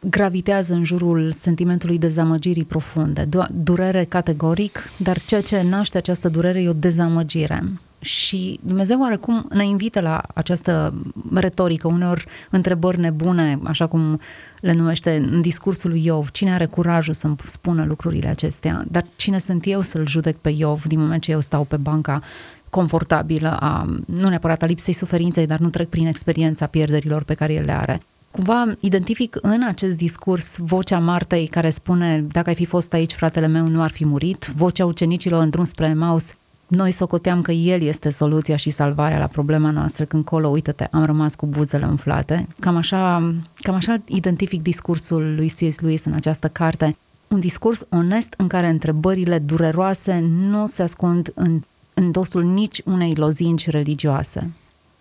gravitează 0.00 0.74
în 0.74 0.84
jurul 0.84 1.32
sentimentului 1.32 1.98
dezamăgirii 1.98 2.64
profunde, 2.64 3.28
durere 3.50 4.04
categoric, 4.04 4.90
dar 4.96 5.20
ceea 5.20 5.42
ce 5.42 5.62
naște 5.62 5.98
această 5.98 6.28
durere 6.28 6.62
e 6.62 6.68
o 6.68 6.72
dezamăgire. 6.72 7.62
Și 8.00 8.60
Dumnezeu 8.62 9.00
oarecum 9.00 9.46
ne 9.52 9.64
invită 9.66 10.00
la 10.00 10.22
această 10.34 10.94
retorică, 11.34 11.88
uneori 11.88 12.26
întrebări 12.50 13.00
nebune, 13.00 13.58
așa 13.64 13.86
cum 13.86 14.20
le 14.60 14.72
numește 14.72 15.16
în 15.16 15.40
discursul 15.40 15.90
lui 15.90 16.04
Iov. 16.04 16.30
Cine 16.30 16.52
are 16.52 16.66
curajul 16.66 17.14
să-mi 17.14 17.36
spună 17.44 17.84
lucrurile 17.84 18.28
acestea? 18.28 18.84
Dar 18.90 19.04
cine 19.16 19.38
sunt 19.38 19.66
eu 19.66 19.80
să-l 19.80 20.08
judec 20.08 20.36
pe 20.36 20.48
Iov 20.48 20.82
din 20.84 20.98
moment 20.98 21.22
ce 21.22 21.30
eu 21.30 21.40
stau 21.40 21.64
pe 21.64 21.76
banca 21.76 22.22
confortabilă 22.70 23.56
a, 23.60 23.86
nu 24.06 24.28
neapărat 24.28 24.62
a 24.62 24.66
lipsei 24.66 24.94
suferinței, 24.94 25.46
dar 25.46 25.58
nu 25.58 25.68
trec 25.68 25.88
prin 25.88 26.06
experiența 26.06 26.66
pierderilor 26.66 27.22
pe 27.22 27.34
care 27.34 27.52
el 27.52 27.64
le 27.64 27.72
are. 27.72 28.02
Cumva 28.30 28.74
identific 28.80 29.36
în 29.40 29.62
acest 29.62 29.96
discurs 29.96 30.56
vocea 30.58 30.98
Martei 30.98 31.46
care 31.46 31.70
spune 31.70 32.20
dacă 32.20 32.48
ai 32.48 32.54
fi 32.54 32.64
fost 32.64 32.92
aici, 32.92 33.12
fratele 33.12 33.46
meu 33.46 33.66
nu 33.66 33.82
ar 33.82 33.90
fi 33.90 34.04
murit, 34.04 34.52
vocea 34.54 34.84
ucenicilor 34.84 35.42
în 35.42 35.50
drum 35.50 35.64
spre 35.64 35.94
Maus 35.94 36.32
noi 36.68 36.90
socoteam 36.90 37.42
că 37.42 37.52
el 37.52 37.82
este 37.82 38.10
soluția 38.10 38.56
și 38.56 38.70
salvarea 38.70 39.18
la 39.18 39.26
problema 39.26 39.70
noastră, 39.70 40.04
când 40.04 40.24
colo, 40.24 40.48
uită-te, 40.48 40.88
am 40.90 41.04
rămas 41.04 41.34
cu 41.34 41.46
buzele 41.46 41.86
umflate. 41.86 42.48
Cam 42.60 42.76
așa, 42.76 43.34
cam 43.56 43.74
așa 43.74 44.02
identific 44.06 44.62
discursul 44.62 45.34
lui 45.34 45.48
C.S. 45.48 45.80
Lewis 45.80 46.04
în 46.04 46.12
această 46.12 46.48
carte. 46.48 46.96
Un 47.28 47.40
discurs 47.40 47.86
onest 47.90 48.34
în 48.36 48.48
care 48.48 48.68
întrebările 48.68 49.38
dureroase 49.38 50.18
nu 50.22 50.66
se 50.66 50.82
ascund 50.82 51.32
în, 51.34 51.62
în 51.94 52.10
dosul 52.10 52.44
nici 52.44 52.80
unei 52.84 53.14
lozinci 53.14 53.70
religioase. 53.70 54.50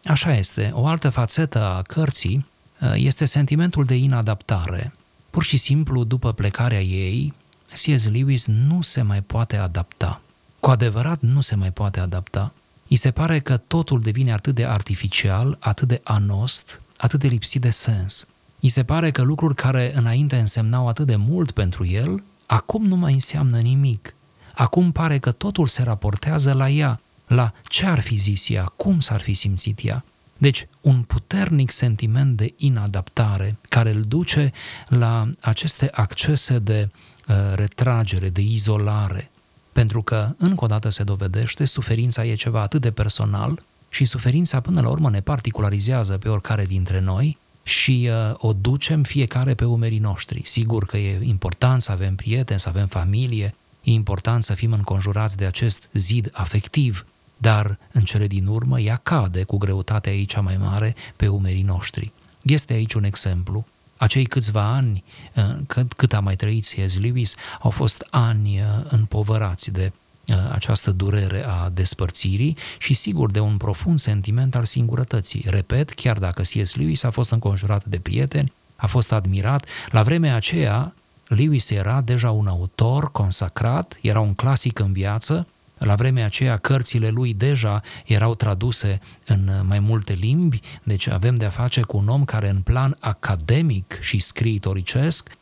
Așa 0.04 0.38
este. 0.38 0.72
O 0.74 0.86
altă 0.86 1.10
fațetă 1.10 1.60
a 1.60 1.82
cărții 1.82 2.36
uh, 2.36 2.57
este 2.94 3.26
sentimentul 3.26 3.86
de 3.86 3.96
inadaptare. 3.96 4.94
Pur 5.30 5.44
și 5.44 5.58
simplu, 5.58 6.04
după 6.04 6.34
plecarea 6.34 6.82
ei, 6.82 7.34
C.S. 7.72 8.10
Lewis 8.10 8.48
nu 8.48 8.82
se 8.82 9.02
mai 9.02 9.22
poate 9.22 9.58
adapta 9.58 10.22
cu 10.68 10.74
adevărat 10.74 11.22
nu 11.22 11.42
se 11.42 11.56
mai 11.56 11.72
poate 11.72 12.00
adapta. 12.00 12.54
I 12.88 12.96
se 12.96 13.12
pare 13.12 13.40
că 13.40 13.58
totul 13.58 14.02
devine 14.02 14.34
atât 14.34 14.56
de 14.56 14.66
artificial, 14.66 15.58
atât 15.60 15.88
de 15.88 16.02
anost, 16.04 16.82
atât 16.98 17.20
de 17.20 17.28
lipsit 17.28 17.62
de 17.62 17.70
sens. 17.70 18.28
I 18.60 18.70
se 18.70 18.84
pare 18.84 19.12
că 19.12 19.22
lucruri 19.22 19.56
care 19.56 19.92
înainte 19.96 20.38
însemnau 20.38 20.88
atât 20.88 21.06
de 21.06 21.16
mult 21.16 21.52
pentru 21.52 21.86
el, 21.86 22.24
acum 22.46 22.86
nu 22.86 22.96
mai 22.96 23.14
înseamnă 23.14 23.60
nimic. 23.60 24.14
Acum 24.54 24.92
pare 24.92 25.20
că 25.20 25.32
totul 25.32 25.68
se 25.68 25.84
raportează 25.84 26.54
la 26.54 26.70
ea, 26.70 27.00
la 27.28 27.54
ce 27.68 27.86
ar 27.86 28.00
fi 28.00 28.16
zis 28.16 28.50
ea, 28.50 28.64
cum 28.64 29.00
s-ar 29.00 29.22
fi 29.22 29.34
simțit 29.34 29.80
ea. 29.84 30.04
Deci, 30.38 30.68
un 30.82 31.02
puternic 31.02 31.72
sentiment 31.72 32.38
de 32.38 32.54
inadaptare 32.58 33.58
care 33.70 33.90
îl 33.90 34.02
duce 34.02 34.52
la 34.88 35.30
aceste 35.40 35.90
accese 35.92 36.60
de 36.60 36.90
uh, 37.28 37.36
retragere, 37.56 38.30
de 38.30 38.42
izolare, 38.42 39.30
pentru 39.72 40.02
că, 40.02 40.30
încă 40.38 40.64
o 40.64 40.68
dată 40.68 40.90
se 40.90 41.04
dovedește, 41.04 41.66
suferința 41.66 42.26
e 42.26 42.36
ceva 42.36 42.62
atât 42.62 42.82
de 42.82 42.92
personal 42.92 43.64
și 43.90 44.06
suferința 44.06 44.60
până 44.60 44.82
la 44.82 44.90
urmă 44.90 45.10
ne 45.10 45.22
particularizează 45.22 46.18
pe 46.18 46.30
oricare 46.30 46.66
dintre 46.66 47.00
noi 47.00 47.38
și 47.64 48.10
uh, 48.12 48.36
o 48.38 48.54
ducem 48.54 49.04
fiecare 49.04 49.54
pe 49.54 49.66
umerii 49.66 50.00
noștri. 50.00 50.42
Sigur 50.44 50.86
că 50.86 50.98
e 50.98 51.20
important 51.24 51.82
să 51.82 51.92
avem 51.92 52.16
prieteni, 52.16 52.60
să 52.60 52.70
avem 52.70 52.88
familie, 52.88 53.56
e 53.84 53.92
important 53.92 54.44
să 54.44 54.54
fim 54.54 54.72
înconjurați 54.72 55.38
de 55.38 55.46
acest 55.46 55.90
zid 55.94 56.30
afectiv, 56.34 57.06
dar 57.38 57.78
în 57.92 58.04
cele 58.04 58.28
din 58.28 58.48
urmă 58.48 58.80
ea 58.80 59.00
cade 59.04 59.44
cu 59.44 59.58
greutatea 59.58 60.14
ei 60.14 60.26
cea 60.26 60.42
mai 60.42 60.58
mare 60.58 60.96
pe 61.16 61.28
umerii 61.28 61.62
noștri. 61.62 62.12
Este 62.42 62.74
aici 62.74 62.94
un 62.94 63.04
exemplu 63.04 63.66
acei 63.98 64.26
câțiva 64.26 64.64
ani 64.64 65.04
uh, 65.36 65.44
cât, 65.68 65.94
cât 65.94 66.14
a 66.14 66.20
mai 66.20 66.36
trăit 66.36 66.64
C.S. 66.64 67.00
Lewis 67.00 67.36
au 67.60 67.70
fost 67.70 68.08
ani 68.10 68.60
uh, 68.60 68.66
împovărați 68.90 69.72
de 69.72 69.92
uh, 70.28 70.36
această 70.52 70.92
durere 70.92 71.46
a 71.48 71.70
despărțirii 71.70 72.58
și 72.78 72.94
sigur 72.94 73.32
de 73.32 73.40
un 73.40 73.58
profund 73.58 74.00
sentiment 74.00 74.56
al 74.56 74.66
singurătății. 74.66 75.46
Repet, 75.48 75.90
chiar 75.90 76.18
dacă 76.18 76.42
C.S. 76.42 76.76
Lewis 76.76 77.04
a 77.04 77.10
fost 77.10 77.32
înconjurat 77.32 77.86
de 77.86 78.00
prieteni, 78.00 78.54
a 78.76 78.88
fost 78.88 79.12
admirat, 79.12 79.66
la 79.92 80.04
vremea 80.04 80.36
aceea 80.36 80.94
Lewis 81.28 81.70
era 81.70 82.02
deja 82.02 82.32
un 82.32 82.48
autor 82.48 83.12
consacrat, 83.12 83.98
era 84.02 84.20
un 84.20 84.34
clasic 84.34 84.80
în 84.80 84.92
viață, 84.92 85.48
la 85.78 85.96
vremea 85.96 86.26
aceea 86.26 86.58
cărțile 86.58 87.10
lui 87.10 87.34
deja 87.34 87.82
erau 88.06 88.36
traduse 88.36 89.00
în 89.26 89.50
mai 89.68 89.80
multe 89.80 90.14
limbi, 90.14 90.62
deci 90.84 91.08
avem 91.08 91.38
de-a 91.38 91.50
face 91.50 91.82
cu 91.82 91.98
un 91.98 92.08
om 92.08 92.26
care 92.26 92.50
în 92.50 92.62
plan 92.62 92.98
academic 93.00 93.98
și 94.02 94.20
scriitoricesc 94.20 95.38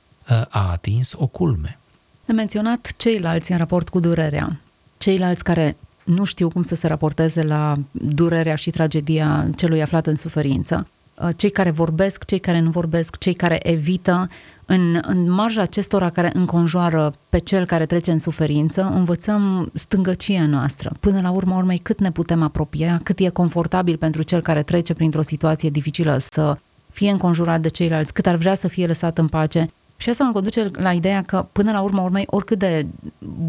a 0.50 0.71
atins 0.71 1.13
o 1.17 1.28
culme. 1.28 1.80
De 2.26 2.34
menționat 2.34 2.93
ceilalți 2.98 3.52
în 3.52 3.58
raport 3.58 3.89
cu 3.89 4.00
durerea, 4.00 4.60
ceilalți 4.98 5.43
care 5.43 5.76
nu 6.04 6.24
știu 6.24 6.50
cum 6.50 6.62
să 6.62 6.76
se 6.76 6.88
raporteze 6.88 7.43
la 7.43 7.74
durerea 7.91 8.56
și 8.56 8.69
tragedia 8.69 9.50
celui 9.56 9.82
aflat 9.82 10.08
în 10.08 10.15
suferință. 10.15 10.88
Uh, 11.15 11.30
cei 11.36 11.50
care 11.50 11.69
vorbesc, 11.69 12.26
cei 12.26 12.39
care 12.39 12.60
nu 12.60 12.69
vorbesc, 12.69 13.17
cei 13.17 13.34
care 13.34 13.69
evită, 13.69 14.30
în, 14.65 14.99
în 15.01 15.32
marja 15.32 15.62
acestora 15.62 16.10
care 16.10 16.32
înconjoară 16.34 17.13
pe 17.30 17.38
cel 17.38 17.65
care 17.65 17.86
trece 17.86 18.12
în 18.12 18.19
suferință, 18.19 18.91
învățăm 18.93 19.71
stângăcia 19.73 20.45
noastră. 20.45 20.91
Până 20.99 21.21
la 21.21 21.30
urmă 21.30 21.56
urmei, 21.56 21.78
cât 21.78 21.99
ne 21.99 22.12
putem 22.12 22.41
apropia, 22.41 22.99
cât 23.04 23.19
e 23.19 23.30
confortabil 23.30 23.97
pentru 23.97 24.21
cel 24.21 24.41
care 24.41 24.63
trece 24.63 24.93
printr-o 24.93 25.21
situație 25.21 25.69
dificilă 25.69 26.17
să 26.17 26.58
fie 26.91 27.10
înconjurat 27.10 27.62
de 27.62 27.67
ceilalți, 27.69 28.13
cât 28.13 28.25
ar 28.25 28.36
vrea 28.36 28.56
să 28.56 28.67
fie 28.67 28.88
lăsat 28.88 29.17
în 29.17 29.28
pace. 29.28 29.69
Și 29.97 30.10
asta 30.10 30.23
mă 30.23 30.32
conduce 30.32 30.69
la 30.73 30.91
ideea 30.91 31.21
că, 31.21 31.45
până 31.51 31.71
la 31.71 31.82
urmă 31.82 32.01
urmei, 32.01 32.25
oricât 32.28 32.60
de 32.60 32.86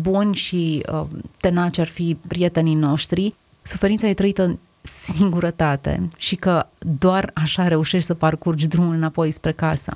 buni 0.00 0.34
și 0.34 0.82
uh, 0.92 1.02
tenaci 1.40 1.78
ar 1.78 1.86
fi 1.86 2.16
prietenii 2.28 2.74
noștri, 2.74 3.34
suferința 3.62 4.06
e 4.06 4.14
trăită 4.14 4.58
singurătate 4.80 6.08
și 6.16 6.36
că 6.36 6.66
doar 6.98 7.30
așa 7.34 7.68
reușești 7.68 8.06
să 8.06 8.14
parcurgi 8.14 8.68
drumul 8.68 8.94
înapoi 8.94 9.30
spre 9.30 9.52
casă. 9.52 9.92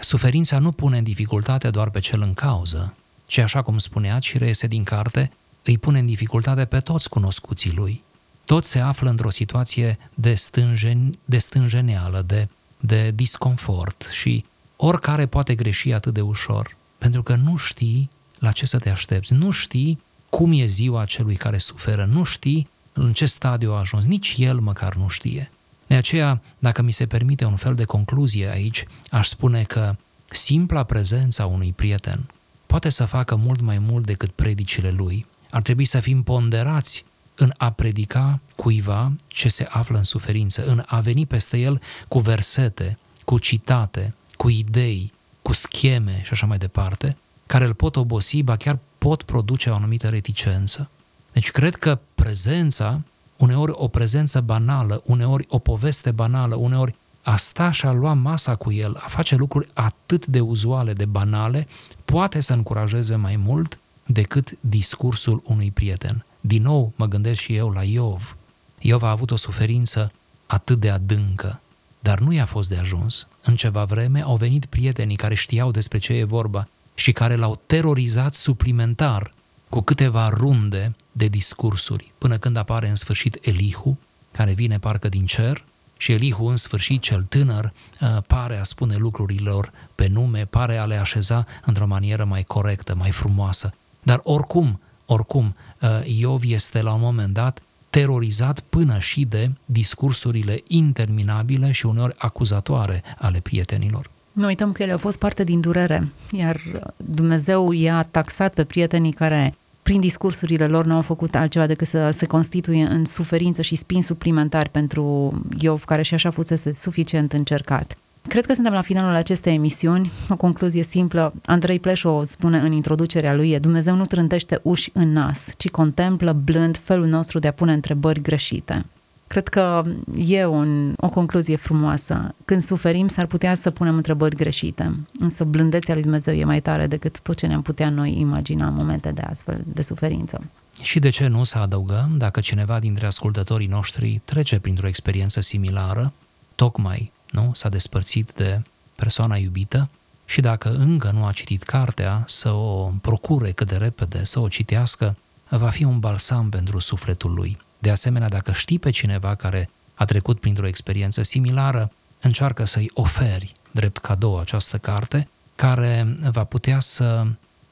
Suferința 0.00 0.58
nu 0.58 0.72
pune 0.72 0.98
în 0.98 1.04
dificultate 1.04 1.70
doar 1.70 1.90
pe 1.90 2.00
cel 2.00 2.22
în 2.22 2.34
cauză, 2.34 2.94
ci 3.26 3.38
așa 3.38 3.62
cum 3.62 3.78
spunea 3.78 4.18
și 4.18 4.38
reiese 4.38 4.66
din 4.66 4.84
carte, 4.84 5.32
îi 5.62 5.78
pune 5.78 5.98
în 5.98 6.06
dificultate 6.06 6.64
pe 6.64 6.80
toți 6.80 7.08
cunoscuții 7.08 7.72
lui. 7.72 8.02
Toți 8.44 8.68
se 8.68 8.78
află 8.78 9.10
într-o 9.10 9.30
situație 9.30 9.98
de, 10.14 10.34
stânjen, 10.34 11.18
de 11.24 11.38
stânjeneală, 11.38 12.22
de, 12.26 12.48
de 12.80 13.10
disconfort 13.10 14.08
și 14.12 14.44
oricare 14.76 15.26
poate 15.26 15.54
greși 15.54 15.92
atât 15.92 16.14
de 16.14 16.20
ușor, 16.20 16.76
pentru 16.98 17.22
că 17.22 17.34
nu 17.34 17.56
știi 17.56 18.10
la 18.38 18.52
ce 18.52 18.66
să 18.66 18.78
te 18.78 18.90
aștepți, 18.90 19.34
nu 19.34 19.50
știi 19.50 20.00
cum 20.28 20.52
e 20.52 20.66
ziua 20.66 21.04
celui 21.04 21.36
care 21.36 21.58
suferă, 21.58 22.04
nu 22.04 22.24
știi 22.24 22.68
în 22.92 23.12
ce 23.12 23.26
stadiu 23.26 23.72
a 23.72 23.78
ajuns, 23.78 24.06
nici 24.06 24.34
el 24.38 24.58
măcar 24.58 24.94
nu 24.94 25.08
știe. 25.08 25.50
De 25.88 25.94
aceea, 25.94 26.42
dacă 26.58 26.82
mi 26.82 26.92
se 26.92 27.06
permite 27.06 27.44
un 27.44 27.56
fel 27.56 27.74
de 27.74 27.84
concluzie 27.84 28.50
aici, 28.50 28.84
aș 29.10 29.28
spune 29.28 29.62
că 29.62 29.96
simpla 30.30 30.82
prezența 30.82 31.46
unui 31.46 31.72
prieten 31.72 32.28
poate 32.66 32.88
să 32.88 33.04
facă 33.04 33.36
mult 33.36 33.60
mai 33.60 33.78
mult 33.78 34.06
decât 34.06 34.30
predicile 34.30 34.90
lui. 34.90 35.26
Ar 35.50 35.62
trebui 35.62 35.84
să 35.84 36.00
fim 36.00 36.22
ponderați 36.22 37.04
în 37.36 37.52
a 37.56 37.70
predica 37.70 38.40
cuiva 38.56 39.12
ce 39.26 39.48
se 39.48 39.66
află 39.70 39.96
în 39.96 40.04
suferință, 40.04 40.64
în 40.64 40.82
a 40.86 41.00
veni 41.00 41.26
peste 41.26 41.58
el 41.58 41.80
cu 42.08 42.18
versete, 42.18 42.98
cu 43.24 43.38
citate, 43.38 44.14
cu 44.36 44.48
idei, 44.48 45.12
cu 45.42 45.52
scheme 45.52 46.20
și 46.24 46.32
așa 46.32 46.46
mai 46.46 46.58
departe, 46.58 47.16
care 47.46 47.64
îl 47.64 47.74
pot 47.74 47.96
obosi, 47.96 48.42
ba 48.42 48.56
chiar 48.56 48.78
pot 48.98 49.22
produce 49.22 49.70
o 49.70 49.74
anumită 49.74 50.08
reticență. 50.08 50.90
Deci 51.32 51.50
cred 51.50 51.76
că 51.76 51.98
prezența, 52.14 53.00
uneori 53.38 53.72
o 53.74 53.88
prezență 53.88 54.40
banală, 54.40 55.02
uneori 55.04 55.46
o 55.48 55.58
poveste 55.58 56.10
banală, 56.10 56.54
uneori 56.54 56.94
a 57.22 57.36
sta 57.36 57.70
și 57.70 57.86
a 57.86 57.92
lua 57.92 58.12
masa 58.12 58.54
cu 58.54 58.72
el, 58.72 58.96
a 58.96 59.06
face 59.08 59.36
lucruri 59.36 59.68
atât 59.72 60.26
de 60.26 60.40
uzuale, 60.40 60.92
de 60.92 61.04
banale, 61.04 61.68
poate 62.04 62.40
să 62.40 62.52
încurajeze 62.52 63.16
mai 63.16 63.36
mult 63.36 63.78
decât 64.06 64.56
discursul 64.60 65.42
unui 65.44 65.70
prieten. 65.70 66.24
Din 66.40 66.62
nou 66.62 66.92
mă 66.96 67.06
gândesc 67.06 67.40
și 67.40 67.54
eu 67.54 67.70
la 67.70 67.82
Iov. 67.82 68.36
Iov 68.78 69.02
a 69.02 69.10
avut 69.10 69.30
o 69.30 69.36
suferință 69.36 70.12
atât 70.46 70.78
de 70.78 70.90
adâncă, 70.90 71.60
dar 72.00 72.18
nu 72.18 72.32
i-a 72.32 72.46
fost 72.46 72.68
de 72.68 72.76
ajuns. 72.76 73.26
În 73.42 73.56
ceva 73.56 73.84
vreme 73.84 74.22
au 74.22 74.36
venit 74.36 74.66
prietenii 74.66 75.16
care 75.16 75.34
știau 75.34 75.70
despre 75.70 75.98
ce 75.98 76.12
e 76.12 76.24
vorba 76.24 76.68
și 76.94 77.12
care 77.12 77.36
l-au 77.36 77.60
terorizat 77.66 78.34
suplimentar 78.34 79.32
cu 79.68 79.80
câteva 79.80 80.28
runde 80.28 80.94
de 81.12 81.26
discursuri, 81.26 82.12
până 82.18 82.38
când 82.38 82.56
apare 82.56 82.88
în 82.88 82.94
sfârșit 82.94 83.38
Elihu, 83.40 83.98
care 84.30 84.52
vine 84.52 84.78
parcă 84.78 85.08
din 85.08 85.26
cer, 85.26 85.64
și 85.96 86.12
Elihu, 86.12 86.46
în 86.46 86.56
sfârșit, 86.56 87.02
cel 87.02 87.22
tânăr, 87.22 87.72
uh, 88.00 88.22
pare 88.26 88.58
a 88.58 88.62
spune 88.62 88.96
lucrurilor 88.96 89.72
pe 89.94 90.06
nume, 90.06 90.44
pare 90.44 90.76
a 90.76 90.84
le 90.84 90.96
așeza 90.96 91.46
într-o 91.64 91.86
manieră 91.86 92.24
mai 92.24 92.44
corectă, 92.44 92.94
mai 92.94 93.10
frumoasă. 93.10 93.72
Dar 94.02 94.20
oricum, 94.22 94.80
oricum, 95.06 95.54
uh, 95.80 95.88
Iov 96.04 96.42
este 96.44 96.82
la 96.82 96.92
un 96.92 97.00
moment 97.00 97.32
dat 97.32 97.62
terorizat 97.90 98.60
până 98.60 98.98
și 98.98 99.24
de 99.24 99.50
discursurile 99.64 100.62
interminabile 100.66 101.72
și 101.72 101.86
uneori 101.86 102.14
acuzatoare 102.18 103.02
ale 103.18 103.40
prietenilor. 103.40 104.10
Nu 104.38 104.46
uităm 104.46 104.72
că 104.72 104.82
ele 104.82 104.92
au 104.92 104.98
fost 104.98 105.18
parte 105.18 105.44
din 105.44 105.60
durere, 105.60 106.08
iar 106.30 106.60
Dumnezeu 106.96 107.72
i-a 107.72 108.08
taxat 108.10 108.54
pe 108.54 108.64
prietenii 108.64 109.12
care 109.12 109.54
prin 109.82 110.00
discursurile 110.00 110.66
lor 110.66 110.84
nu 110.84 110.94
au 110.94 111.02
făcut 111.02 111.34
altceva 111.34 111.66
decât 111.66 111.86
să 111.86 112.10
se 112.10 112.26
constituie 112.26 112.84
în 112.84 113.04
suferință 113.04 113.62
și 113.62 113.76
spin 113.76 114.02
suplimentari 114.02 114.68
pentru 114.68 115.32
Iov, 115.60 115.84
care 115.84 116.02
și 116.02 116.14
așa 116.14 116.30
fusese 116.30 116.72
suficient 116.74 117.32
încercat. 117.32 117.96
Cred 118.28 118.46
că 118.46 118.54
suntem 118.54 118.72
la 118.72 118.80
finalul 118.80 119.14
acestei 119.14 119.54
emisiuni. 119.54 120.10
O 120.28 120.36
concluzie 120.36 120.82
simplă. 120.82 121.32
Andrei 121.44 121.78
Pleșo 121.78 122.22
spune 122.24 122.58
în 122.58 122.72
introducerea 122.72 123.34
lui, 123.34 123.58
Dumnezeu 123.60 123.94
nu 123.94 124.06
trântește 124.06 124.60
uși 124.62 124.90
în 124.92 125.12
nas, 125.12 125.48
ci 125.56 125.68
contemplă 125.68 126.32
blând 126.44 126.76
felul 126.76 127.06
nostru 127.06 127.38
de 127.38 127.48
a 127.48 127.52
pune 127.52 127.72
întrebări 127.72 128.22
greșite. 128.22 128.84
Cred 129.28 129.48
că 129.48 129.82
e 130.16 130.44
un, 130.46 130.94
o 130.96 131.08
concluzie 131.08 131.56
frumoasă. 131.56 132.34
Când 132.44 132.62
suferim, 132.62 133.08
s-ar 133.08 133.26
putea 133.26 133.54
să 133.54 133.70
punem 133.70 133.96
întrebări 133.96 134.36
greșite, 134.36 134.94
însă 135.18 135.44
blândețea 135.44 135.94
lui 135.94 136.02
Dumnezeu 136.02 136.34
e 136.34 136.44
mai 136.44 136.60
tare 136.60 136.86
decât 136.86 137.20
tot 137.20 137.36
ce 137.36 137.46
ne-am 137.46 137.62
putea 137.62 137.90
noi 137.90 138.20
imagina 138.20 138.66
în 138.66 138.74
momente 138.74 139.10
de 139.10 139.22
astfel 139.22 139.60
de 139.64 139.82
suferință. 139.82 140.40
Și 140.82 140.98
de 140.98 141.10
ce 141.10 141.26
nu 141.26 141.44
să 141.44 141.58
adăugăm, 141.58 142.14
dacă 142.16 142.40
cineva 142.40 142.78
dintre 142.78 143.06
ascultătorii 143.06 143.66
noștri 143.66 144.20
trece 144.24 144.58
printr-o 144.58 144.88
experiență 144.88 145.40
similară, 145.40 146.12
tocmai 146.54 147.12
nu 147.30 147.50
s-a 147.54 147.68
despărțit 147.68 148.32
de 148.32 148.62
persoana 148.94 149.36
iubită 149.36 149.88
și 150.24 150.40
dacă 150.40 150.74
încă 150.78 151.10
nu 151.10 151.24
a 151.24 151.32
citit 151.32 151.62
cartea, 151.62 152.24
să 152.26 152.50
o 152.50 152.92
procure 153.00 153.52
cât 153.52 153.68
de 153.68 153.76
repede, 153.76 154.24
să 154.24 154.40
o 154.40 154.48
citească, 154.48 155.16
va 155.48 155.68
fi 155.68 155.84
un 155.84 155.98
balsam 155.98 156.48
pentru 156.48 156.78
sufletul 156.78 157.32
lui. 157.34 157.58
De 157.78 157.90
asemenea, 157.90 158.28
dacă 158.28 158.52
știi 158.52 158.78
pe 158.78 158.90
cineva 158.90 159.34
care 159.34 159.70
a 159.94 160.04
trecut 160.04 160.40
printr-o 160.40 160.66
experiență 160.66 161.22
similară, 161.22 161.92
încearcă 162.20 162.64
să-i 162.64 162.90
oferi 162.94 163.54
drept 163.70 163.98
cadou 163.98 164.38
această 164.38 164.78
carte, 164.78 165.28
care 165.56 166.14
va 166.30 166.44
putea 166.44 166.80
să, 166.80 167.26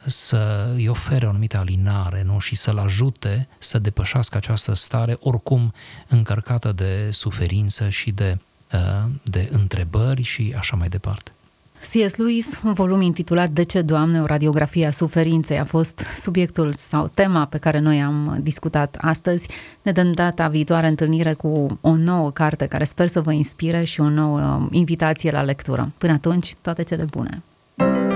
să 0.04 0.70
îi 0.74 0.88
ofere 0.88 1.26
o 1.26 1.28
anumită 1.28 1.58
alinare 1.58 2.22
nu? 2.22 2.38
și 2.38 2.54
să-l 2.54 2.78
ajute 2.78 3.48
să 3.58 3.78
depășească 3.78 4.36
această 4.36 4.74
stare 4.74 5.16
oricum 5.20 5.72
încărcată 6.08 6.72
de 6.72 7.08
suferință 7.10 7.88
și 7.88 8.10
de, 8.10 8.38
uh, 8.72 9.04
de 9.22 9.48
întrebări 9.52 10.22
și 10.22 10.54
așa 10.58 10.76
mai 10.76 10.88
departe. 10.88 11.30
C.S. 11.92 12.16
Lewis, 12.16 12.60
un 12.64 12.72
volum 12.72 13.00
intitulat 13.00 13.50
De 13.50 13.62
ce, 13.62 13.80
Doamne, 13.80 14.20
o 14.20 14.26
radiografie 14.26 14.86
a 14.86 14.90
suferinței 14.90 15.58
a 15.58 15.64
fost 15.64 15.98
subiectul 15.98 16.72
sau 16.72 17.10
tema 17.14 17.44
pe 17.44 17.58
care 17.58 17.78
noi 17.78 18.02
am 18.02 18.38
discutat 18.42 18.96
astăzi. 19.00 19.48
Ne 19.82 19.92
dăm 19.92 20.12
data 20.12 20.48
viitoare 20.48 20.86
întâlnire 20.86 21.32
cu 21.32 21.78
o 21.80 21.96
nouă 21.96 22.30
carte 22.30 22.66
care 22.66 22.84
sper 22.84 23.06
să 23.06 23.20
vă 23.20 23.32
inspire 23.32 23.84
și 23.84 24.00
o 24.00 24.08
nouă 24.08 24.68
invitație 24.70 25.30
la 25.30 25.42
lectură. 25.42 25.92
Până 25.98 26.12
atunci, 26.12 26.54
toate 26.60 26.82
cele 26.82 27.04
bune! 27.10 27.42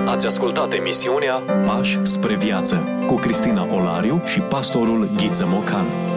Ați 0.07 0.27
ascultat 0.27 0.73
emisiunea 0.73 1.35
Pași 1.65 1.99
spre 2.03 2.37
viață 2.37 2.83
cu 3.07 3.15
Cristina 3.15 3.75
Olariu 3.75 4.23
și 4.25 4.41
pastorul 4.41 5.11
Ghiță 5.17 5.47
Mocan. 5.49 6.10